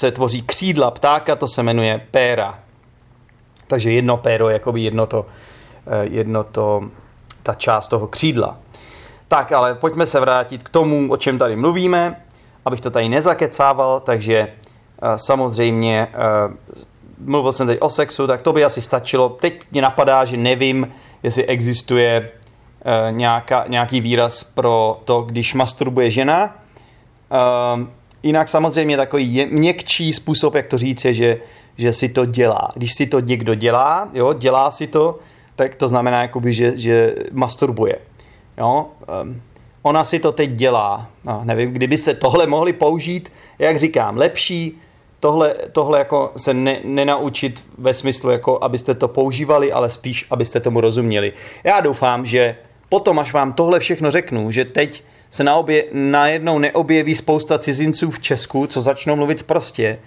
se 0.00 0.12
tvoří 0.12 0.42
křídla 0.42 0.90
ptáka, 0.90 1.36
to 1.36 1.48
se 1.48 1.62
jmenuje 1.62 2.06
péra. 2.10 2.58
Takže 3.66 3.92
jedno 3.92 4.16
péro, 4.16 4.48
jakoby 4.48 4.80
jedno 4.80 5.06
to, 5.06 5.26
e, 5.86 6.06
jedno 6.06 6.44
to, 6.44 6.82
ta 7.42 7.54
část 7.54 7.88
toho 7.88 8.06
křídla. 8.06 8.56
Tak, 9.28 9.52
ale 9.52 9.74
pojďme 9.74 10.06
se 10.06 10.20
vrátit 10.20 10.62
k 10.62 10.68
tomu, 10.68 11.12
o 11.12 11.16
čem 11.16 11.38
tady 11.38 11.56
mluvíme 11.56 12.16
abych 12.64 12.80
to 12.80 12.90
tady 12.90 13.08
nezakecával, 13.08 14.00
takže 14.00 14.38
eh, 15.02 15.18
samozřejmě 15.18 16.08
eh, 16.12 16.74
mluvil 17.18 17.52
jsem 17.52 17.66
teď 17.66 17.78
o 17.80 17.90
sexu, 17.90 18.26
tak 18.26 18.42
to 18.42 18.52
by 18.52 18.64
asi 18.64 18.82
stačilo. 18.82 19.28
Teď 19.28 19.64
mě 19.70 19.82
napadá, 19.82 20.24
že 20.24 20.36
nevím, 20.36 20.92
jestli 21.22 21.44
existuje 21.46 22.30
eh, 22.84 23.12
nějaká, 23.12 23.64
nějaký 23.68 24.00
výraz 24.00 24.44
pro 24.44 25.00
to, 25.04 25.22
když 25.22 25.54
masturbuje 25.54 26.10
žena. 26.10 26.56
Jinak 28.22 28.48
samozřejmě 28.48 28.96
takový 28.96 29.46
měkčí 29.50 30.12
způsob, 30.12 30.54
jak 30.54 30.66
to 30.66 30.78
říct, 30.78 31.04
je, 31.04 31.14
že, 31.14 31.38
že 31.76 31.92
si 31.92 32.08
to 32.08 32.24
dělá. 32.24 32.72
Když 32.74 32.94
si 32.94 33.06
to 33.06 33.20
někdo 33.20 33.54
dělá, 33.54 34.08
jo, 34.14 34.32
dělá 34.32 34.70
si 34.70 34.86
to, 34.86 35.18
tak 35.56 35.74
to 35.74 35.88
znamená, 35.88 36.22
jakoby, 36.22 36.52
že, 36.52 36.78
že 36.78 37.14
masturbuje. 37.32 37.98
Jo? 38.58 38.86
Ehm, 39.20 39.42
ona 39.82 40.04
si 40.04 40.18
to 40.18 40.32
teď 40.32 40.50
dělá. 40.50 41.06
No, 41.24 41.40
nevím, 41.44 41.72
kdybyste 41.72 42.14
tohle 42.14 42.46
mohli 42.46 42.72
použít, 42.72 43.32
jak 43.58 43.78
říkám, 43.78 44.16
lepší 44.16 44.80
tohle, 45.20 45.54
tohle 45.72 45.98
jako 45.98 46.32
se 46.36 46.54
ne, 46.54 46.80
nenaučit 46.84 47.64
ve 47.78 47.94
smyslu, 47.94 48.30
jako 48.30 48.58
abyste 48.62 48.94
to 48.94 49.08
používali, 49.08 49.72
ale 49.72 49.90
spíš, 49.90 50.26
abyste 50.30 50.60
tomu 50.60 50.80
rozuměli. 50.80 51.32
Já 51.64 51.80
doufám, 51.80 52.26
že 52.26 52.56
potom, 52.88 53.18
až 53.18 53.32
vám 53.32 53.52
tohle 53.52 53.80
všechno 53.80 54.10
řeknu, 54.10 54.50
že 54.50 54.64
teď 54.64 55.02
se 55.32 55.44
na 55.44 55.56
obě, 55.56 55.84
najednou 55.92 56.58
neobjeví 56.58 57.14
spousta 57.14 57.58
cizinců 57.58 58.10
v 58.10 58.20
Česku, 58.20 58.66
co 58.66 58.80
začnou 58.80 59.16
mluvit 59.16 59.42
prostě 59.42 59.98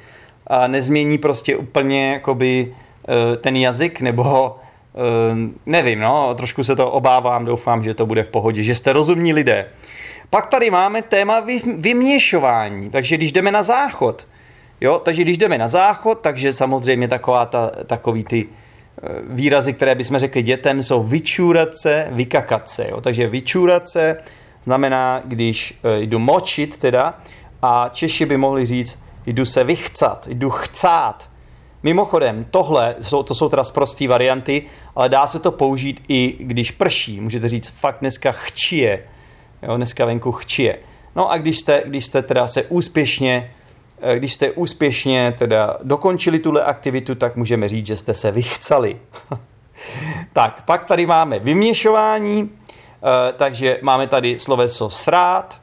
a 0.47 0.67
nezmění 0.67 1.17
prostě 1.17 1.55
úplně 1.55 2.11
jakoby 2.11 2.75
eh, 3.07 3.37
ten 3.37 3.55
jazyk 3.55 4.01
nebo 4.01 4.55
Ehm, 4.95 5.53
nevím, 5.65 5.99
no, 5.99 6.35
trošku 6.35 6.63
se 6.63 6.75
to 6.75 6.91
obávám, 6.91 7.45
doufám, 7.45 7.83
že 7.83 7.93
to 7.93 8.05
bude 8.05 8.23
v 8.23 8.29
pohodě, 8.29 8.63
že 8.63 8.75
jste 8.75 8.93
rozumní 8.93 9.33
lidé. 9.33 9.65
Pak 10.29 10.47
tady 10.47 10.69
máme 10.69 11.01
téma 11.01 11.39
vy, 11.39 11.61
vyměšování, 11.77 12.89
takže 12.89 13.17
když 13.17 13.31
jdeme 13.31 13.51
na 13.51 13.63
záchod, 13.63 14.27
jo, 14.81 15.01
takže 15.05 15.21
když 15.21 15.37
jdeme 15.37 15.57
na 15.57 15.67
záchod, 15.67 16.19
takže 16.21 16.53
samozřejmě 16.53 17.07
taková 17.07 17.45
ta, 17.45 17.71
takový 17.85 18.23
ty 18.23 18.45
eh, 18.45 19.09
výrazy, 19.29 19.73
které 19.73 19.95
bychom 19.95 20.19
řekli 20.19 20.43
dětem, 20.43 20.83
jsou 20.83 21.03
vyčůrat 21.03 21.77
se, 21.77 22.07
vykakat 22.11 22.69
se, 22.69 22.87
jo, 22.89 23.01
takže 23.01 23.27
vyčůrat 23.27 23.89
se 23.89 24.17
znamená, 24.65 25.21
když 25.25 25.79
eh, 25.83 25.99
jdu 25.99 26.19
močit 26.19 26.77
teda, 26.77 27.13
a 27.61 27.89
Češi 27.93 28.25
by 28.25 28.37
mohli 28.37 28.65
říct, 28.65 29.03
jdu 29.25 29.45
se 29.45 29.63
vychcat, 29.63 30.27
jdu 30.27 30.49
chcát, 30.49 31.27
Mimochodem, 31.85 32.45
tohle, 32.51 32.95
to 33.25 33.35
jsou 33.35 33.49
teda 33.49 33.63
prostý 33.73 34.07
varianty, 34.07 34.63
ale 34.95 35.09
dá 35.09 35.27
se 35.27 35.39
to 35.39 35.51
použít 35.51 36.03
i 36.07 36.35
když 36.39 36.71
prší. 36.71 37.21
Můžete 37.21 37.47
říct, 37.47 37.69
fakt 37.69 37.97
dneska 37.99 38.31
chčije. 38.31 39.03
Jo, 39.63 39.77
dneska 39.77 40.05
venku 40.05 40.31
chčije. 40.31 40.77
No 41.15 41.31
a 41.31 41.37
když 41.37 41.59
jste, 41.59 41.83
když 41.85 42.05
jste 42.05 42.21
teda 42.21 42.47
se 42.47 42.63
úspěšně 42.63 43.51
eh, 44.01 44.19
když 44.19 44.33
jste 44.33 44.51
úspěšně 44.51 45.35
teda 45.37 45.77
dokončili 45.83 46.39
tuhle 46.39 46.63
aktivitu, 46.63 47.15
tak 47.15 47.35
můžeme 47.35 47.69
říct, 47.69 47.85
že 47.85 47.97
jste 47.97 48.13
se 48.13 48.31
vychcali. 48.31 48.99
tak, 50.33 50.63
pak 50.65 50.85
tady 50.85 51.05
máme 51.05 51.39
vyměšování, 51.39 52.49
takže 53.37 53.79
máme 53.81 54.07
tady 54.07 54.39
sloveso 54.39 54.89
srát 54.89 55.59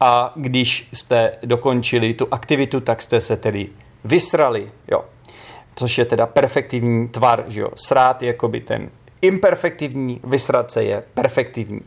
a 0.00 0.32
když 0.36 0.88
jste 0.92 1.32
dokončili 1.44 2.14
tu 2.14 2.28
aktivitu, 2.30 2.80
tak 2.80 3.02
jste 3.02 3.20
se 3.20 3.36
tedy 3.36 3.68
vysrali. 4.04 4.70
Jo 4.90 5.04
což 5.74 5.98
je 5.98 6.04
teda 6.04 6.26
perfektivní 6.26 7.08
tvar, 7.08 7.44
že 7.48 7.60
jo. 7.60 7.68
Srát 7.74 8.22
je 8.22 8.26
jakoby 8.26 8.60
ten 8.60 8.90
imperfektivní, 9.22 10.20
vysrat 10.24 10.70
se 10.70 10.84
je 10.84 11.02
perfektivní. 11.14 11.80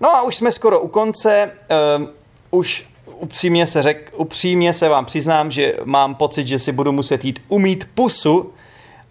No 0.00 0.16
a 0.16 0.22
už 0.22 0.36
jsme 0.36 0.52
skoro 0.52 0.80
u 0.80 0.88
konce, 0.88 1.50
um, 1.96 2.08
už 2.50 2.86
upřímně 3.06 3.66
se, 3.66 3.82
řek, 3.82 4.12
upřímně 4.16 4.72
se 4.72 4.88
vám 4.88 5.04
přiznám, 5.04 5.50
že 5.50 5.74
mám 5.84 6.14
pocit, 6.14 6.46
že 6.46 6.58
si 6.58 6.72
budu 6.72 6.92
muset 6.92 7.24
jít 7.24 7.42
umít 7.48 7.88
pusu, 7.94 8.52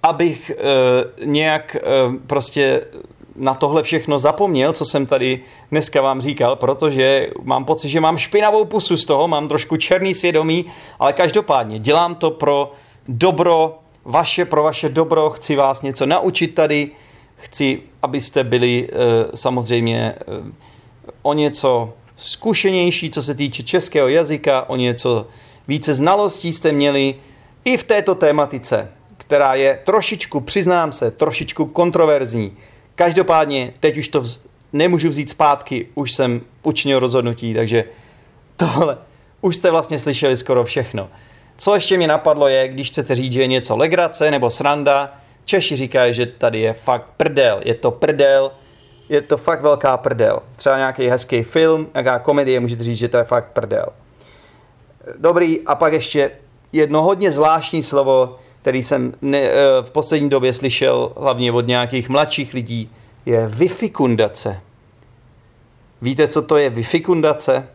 abych 0.04 0.52
uh, 0.56 1.26
nějak 1.26 1.78
uh, 2.08 2.16
prostě 2.28 2.86
na 3.36 3.54
tohle 3.54 3.84
všechno 3.84 4.20
zapomněl, 4.20 4.74
co 4.74 4.86
jsem 4.86 5.06
tady 5.06 5.40
dneska 5.72 6.02
vám 6.02 6.22
říkal, 6.22 6.56
protože 6.56 7.30
mám 7.44 7.66
pocit, 7.66 7.90
že 7.90 8.00
mám 8.00 8.18
špinavou 8.18 8.66
pusu 8.66 8.98
z 8.98 9.06
toho, 9.06 9.28
mám 9.28 9.48
trošku 9.48 9.78
černý 9.78 10.14
svědomí, 10.14 10.66
ale 11.00 11.14
každopádně 11.14 11.80
dělám 11.80 12.16
to 12.16 12.32
pro 12.32 12.72
dobro, 13.08 13.80
vaše 14.06 14.46
pro 14.46 14.64
vaše 14.64 14.90
dobro, 14.90 15.30
chci 15.30 15.56
vás 15.56 15.82
něco 15.82 16.06
naučit 16.06 16.48
tady, 16.48 16.90
chci, 17.36 17.82
abyste 18.02 18.44
byli 18.44 18.90
e, 18.90 19.38
samozřejmě 19.38 19.98
e, 19.98 20.16
o 21.22 21.34
něco 21.34 21.94
zkušenější, 22.16 23.10
co 23.10 23.22
se 23.22 23.36
týče 23.36 23.64
českého 23.64 24.08
jazyka, 24.08 24.70
o 24.70 24.76
něco 24.76 25.28
více 25.68 25.94
znalostí 25.94 26.54
jste 26.54 26.72
měli 26.72 27.16
i 27.66 27.78
v 27.78 27.84
této 27.84 28.16
tématice, 28.16 28.92
která 29.18 29.56
je 29.56 29.80
trošičku, 29.86 30.40
přiznám 30.40 30.92
se, 30.92 31.12
trošičku 31.12 31.66
kontroverzní. 31.66 32.58
Každopádně 32.96 33.74
teď 33.80 33.98
už 33.98 34.08
to 34.08 34.22
vz, 34.22 34.48
nemůžu 34.74 35.10
vzít 35.10 35.30
zpátky, 35.30 35.88
už 35.96 36.12
jsem 36.12 36.42
učinil 36.64 37.00
rozhodnutí, 37.00 37.54
takže 37.54 37.84
tohle 38.56 38.98
už 39.42 39.56
jste 39.56 39.72
vlastně 39.72 40.00
slyšeli 40.00 40.38
skoro 40.38 40.64
všechno. 40.64 41.10
Co 41.58 41.76
ještě 41.76 41.98
mě 41.98 42.08
napadlo 42.08 42.48
je, 42.48 42.68
když 42.68 42.88
chcete 42.88 43.16
říct, 43.16 43.34
že 43.34 43.42
je 43.42 43.48
něco 43.48 43.78
legrace 43.78 44.32
nebo 44.32 44.50
sranda, 44.50 45.18
Češi 45.46 45.76
říkají, 45.76 46.14
že 46.14 46.26
tady 46.26 46.60
je 46.60 46.74
fakt 46.74 47.06
prdel, 47.18 47.62
je 47.66 47.74
to 47.74 47.92
prdel, 47.92 48.52
je 49.10 49.22
to 49.22 49.38
fakt 49.38 49.62
velká 49.62 49.98
prdel. 49.98 50.40
Třeba 50.56 50.78
nějaký 50.78 51.08
hezký 51.08 51.44
film, 51.44 51.88
nějaká 51.94 52.20
komedie, 52.20 52.60
můžete 52.60 52.84
říct, 52.84 52.98
že 52.98 53.08
to 53.08 53.18
je 53.18 53.24
fakt 53.24 53.52
prdel. 53.54 53.86
Dobrý, 55.18 55.62
a 55.66 55.76
pak 55.76 55.94
ještě 55.94 56.32
jedno 56.72 57.02
hodně 57.02 57.32
zvláštní 57.32 57.84
slovo, 57.84 58.40
který 58.64 58.84
jsem 58.84 59.14
ne, 59.22 59.40
eh, 59.40 59.54
v 59.82 59.92
poslední 59.92 60.30
době 60.30 60.54
slyšel 60.54 61.12
hlavně 61.18 61.52
od 61.52 61.68
nějakých 61.68 62.10
mladších 62.10 62.54
lidí, 62.54 62.90
je 63.26 63.48
vifikundace. 63.48 64.62
Víte, 66.02 66.28
co 66.28 66.42
to 66.42 66.58
je 66.58 66.70
vifikundace? 66.70 67.68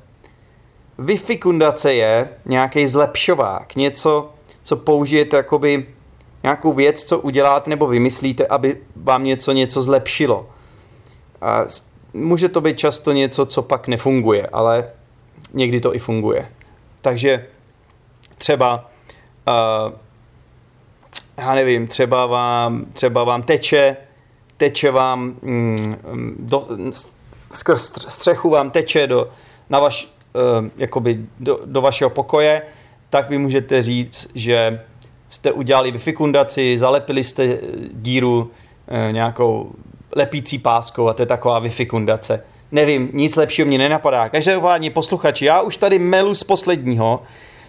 Vyfikundace 0.98 1.94
je 1.94 2.28
nějaký 2.46 2.86
zlepšovák, 2.86 3.76
něco, 3.76 4.30
co 4.62 4.76
použijete 4.76 5.36
jakoby 5.36 5.86
nějakou 6.42 6.72
věc, 6.72 7.04
co 7.04 7.18
uděláte 7.18 7.70
nebo 7.70 7.86
vymyslíte, 7.86 8.46
aby 8.46 8.80
vám 8.96 9.24
něco 9.24 9.52
něco 9.52 9.82
zlepšilo. 9.82 10.48
A 11.40 11.64
může 12.14 12.48
to 12.48 12.60
být 12.60 12.78
často 12.78 13.12
něco, 13.12 13.46
co 13.46 13.62
pak 13.62 13.88
nefunguje, 13.88 14.46
ale 14.46 14.90
někdy 15.54 15.80
to 15.80 15.94
i 15.94 15.98
funguje. 15.98 16.48
Takže 17.00 17.46
třeba 18.38 18.90
uh, 19.48 19.92
já 21.38 21.54
nevím, 21.54 21.86
třeba 21.86 22.26
vám, 22.26 22.84
třeba 22.92 23.24
vám 23.24 23.42
teče, 23.42 23.96
teče 24.56 24.90
vám 24.90 25.34
mm, 25.42 26.36
do, 26.38 26.66
skrz 27.52 27.92
střechu 28.08 28.50
vám 28.50 28.70
teče 28.70 29.06
do, 29.06 29.28
na 29.70 29.80
vaš, 29.80 30.08
Eh, 30.38 30.70
jakoby 30.76 31.20
do, 31.40 31.60
do 31.64 31.80
vašeho 31.80 32.10
pokoje, 32.10 32.62
tak 33.10 33.30
vy 33.30 33.38
můžete 33.38 33.82
říct, 33.82 34.30
že 34.34 34.80
jste 35.28 35.52
udělali 35.52 35.90
vyfikundaci, 35.90 36.78
zalepili 36.78 37.24
jste 37.24 37.58
díru 37.92 38.50
eh, 38.88 39.12
nějakou 39.12 39.72
lepící 40.16 40.58
páskou 40.58 41.08
a 41.08 41.12
to 41.12 41.22
je 41.22 41.26
taková 41.26 41.58
vyfikundace. 41.58 42.44
Nevím, 42.72 43.10
nic 43.12 43.36
lepšího 43.36 43.66
mě 43.66 43.78
nenapadá. 43.78 44.28
Každopádně 44.28 44.90
posluchači, 44.90 45.44
já 45.44 45.60
už 45.60 45.76
tady 45.76 45.98
melu 45.98 46.34
z 46.34 46.44
posledního. 46.44 47.22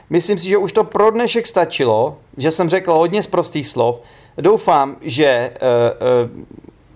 Myslím 0.10 0.40
si, 0.40 0.50
že 0.50 0.58
už 0.58 0.74
to 0.74 0.84
pro 0.84 1.12
dnešek 1.12 1.48
stačilo, 1.48 2.18
že 2.38 2.52
jsem 2.52 2.70
řekl 2.70 2.94
hodně 2.94 3.24
z 3.24 3.28
prostých 3.28 3.68
slov. 3.68 4.02
Doufám, 4.38 4.96
že 5.02 5.54
uh, 5.62 6.38
uh, 6.38 6.46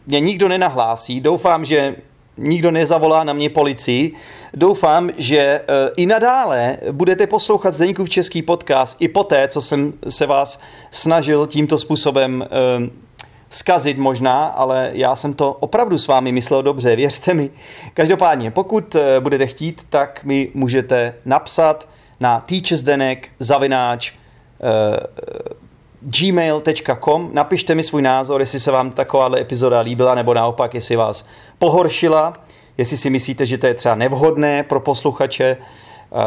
mě 0.07 0.19
nikdo 0.19 0.47
nenahlásí. 0.47 1.21
Doufám, 1.21 1.65
že 1.65 1.95
nikdo 2.37 2.71
nezavolá 2.71 3.23
na 3.23 3.33
mě 3.33 3.49
policii. 3.49 4.13
Doufám, 4.53 5.09
že 5.17 5.37
eh, 5.37 5.63
i 5.95 6.05
nadále 6.05 6.77
budete 6.91 7.27
poslouchat 7.27 7.73
Zdeňkův 7.73 8.09
český 8.09 8.41
podcast 8.41 8.97
i 8.99 9.07
poté, 9.07 9.47
co 9.47 9.61
jsem 9.61 9.93
se 10.09 10.25
vás 10.25 10.59
snažil 10.91 11.47
tímto 11.47 11.77
způsobem 11.77 12.45
zkazit 13.49 13.97
možná, 13.97 14.43
ale 14.43 14.91
já 14.93 15.15
jsem 15.15 15.33
to 15.33 15.53
opravdu 15.53 15.97
s 15.97 16.07
vámi 16.07 16.31
myslel 16.31 16.63
dobře, 16.63 16.95
věřte 16.95 17.33
mi. 17.33 17.49
Každopádně, 17.93 18.51
pokud 18.51 18.95
budete 19.19 19.47
chtít, 19.47 19.85
tak 19.89 20.23
mi 20.23 20.49
můžete 20.53 21.15
napsat 21.25 21.87
na 22.23 22.41
teachersdenek 22.41 23.29
zavináč 23.39 24.11
uh, 24.11 24.17
gmail.com. 26.01 27.29
Napište 27.33 27.75
mi 27.75 27.83
svůj 27.83 28.01
názor, 28.01 28.39
jestli 28.39 28.59
se 28.59 28.71
vám 28.71 28.91
taková 28.91 29.37
epizoda 29.37 29.79
líbila, 29.79 30.15
nebo 30.15 30.33
naopak, 30.33 30.73
jestli 30.73 30.95
vás 30.95 31.27
pohoršila, 31.59 32.33
jestli 32.77 32.97
si 32.97 33.09
myslíte, 33.09 33.45
že 33.45 33.57
to 33.57 33.67
je 33.67 33.73
třeba 33.73 33.95
nevhodné 33.95 34.63
pro 34.63 34.79
posluchače. 34.79 35.57
Uh, 36.11 36.19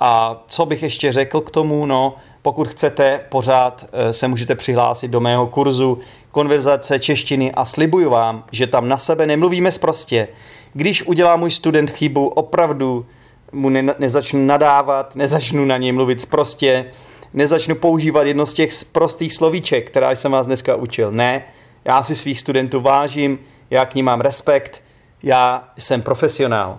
a 0.00 0.42
co 0.46 0.66
bych 0.66 0.82
ještě 0.82 1.12
řekl 1.12 1.40
k 1.40 1.50
tomu, 1.50 1.86
no, 1.86 2.16
pokud 2.42 2.68
chcete, 2.68 3.20
pořád 3.28 3.86
eh, 3.92 4.12
se 4.12 4.28
můžete 4.28 4.54
přihlásit 4.54 5.08
do 5.08 5.20
mého 5.20 5.46
kurzu 5.46 5.98
konverzace 6.30 6.98
češtiny 6.98 7.52
a 7.52 7.64
slibuju 7.64 8.10
vám, 8.10 8.44
že 8.52 8.66
tam 8.66 8.88
na 8.88 8.98
sebe 8.98 9.26
nemluvíme 9.26 9.70
sprostě. 9.70 10.28
Když 10.72 11.02
udělá 11.02 11.36
můj 11.36 11.50
student 11.50 11.90
chybu, 11.90 12.28
opravdu 12.28 13.06
mu 13.54 13.68
ne, 13.68 13.94
nezačnu 13.98 14.46
nadávat, 14.46 15.16
nezačnu 15.16 15.64
na 15.64 15.76
něj 15.76 15.92
mluvit 15.92 16.20
sprostě, 16.20 16.90
nezačnu 17.34 17.74
používat 17.74 18.26
jedno 18.26 18.46
z 18.46 18.52
těch 18.52 18.70
prostých 18.92 19.34
slovíček, 19.34 19.86
která 19.90 20.10
jsem 20.10 20.32
vás 20.32 20.46
dneska 20.46 20.76
učil. 20.76 21.12
Ne, 21.12 21.44
já 21.84 22.02
si 22.02 22.16
svých 22.16 22.40
studentů 22.40 22.80
vážím, 22.80 23.38
já 23.70 23.84
k 23.84 23.94
ním 23.94 24.04
mám 24.04 24.20
respekt, 24.20 24.82
já 25.22 25.68
jsem 25.78 26.02
profesionál. 26.02 26.78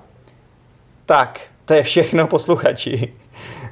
Tak, 1.05 1.41
to 1.65 1.73
je 1.73 1.83
všechno 1.83 2.27
posluchači. 2.27 3.13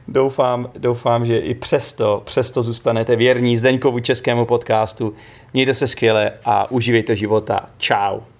Doufám, 0.07 0.69
doufám, 0.77 1.25
že 1.25 1.37
i 1.37 1.53
přesto, 1.53 2.21
přesto 2.25 2.63
zůstanete 2.63 3.15
věrní 3.15 3.57
Zdeňkovu 3.57 3.99
českému 3.99 4.45
podcastu. 4.45 5.15
Mějte 5.53 5.73
se 5.73 5.87
skvěle 5.87 6.31
a 6.45 6.71
užívejte 6.71 7.15
života. 7.15 7.69
Ciao. 7.79 8.32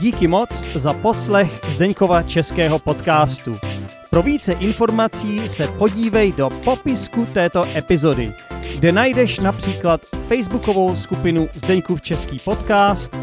Díky 0.00 0.26
moc 0.26 0.64
za 0.74 0.92
poslech 0.92 1.60
Zdeňkova 1.68 2.22
českého 2.22 2.78
podcastu. 2.78 3.56
Pro 4.10 4.22
více 4.22 4.52
informací 4.52 5.48
se 5.48 5.68
podívej 5.68 6.32
do 6.32 6.50
popisku 6.50 7.26
této 7.26 7.66
epizody, 7.76 8.32
kde 8.74 8.92
najdeš 8.92 9.38
například 9.38 10.00
facebookovou 10.28 10.96
skupinu 10.96 11.48
Zdeňkův 11.54 12.02
český 12.02 12.38
podcast, 12.44 13.16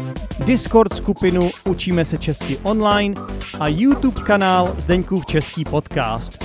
Discord 0.44 0.94
skupinu 0.94 1.50
Učíme 1.64 2.04
se 2.04 2.18
česky 2.18 2.58
online 2.62 3.14
a 3.60 3.68
YouTube 3.68 4.22
kanál 4.22 4.74
Zdeňkův 4.78 5.26
český 5.26 5.64
podcast. 5.64 6.44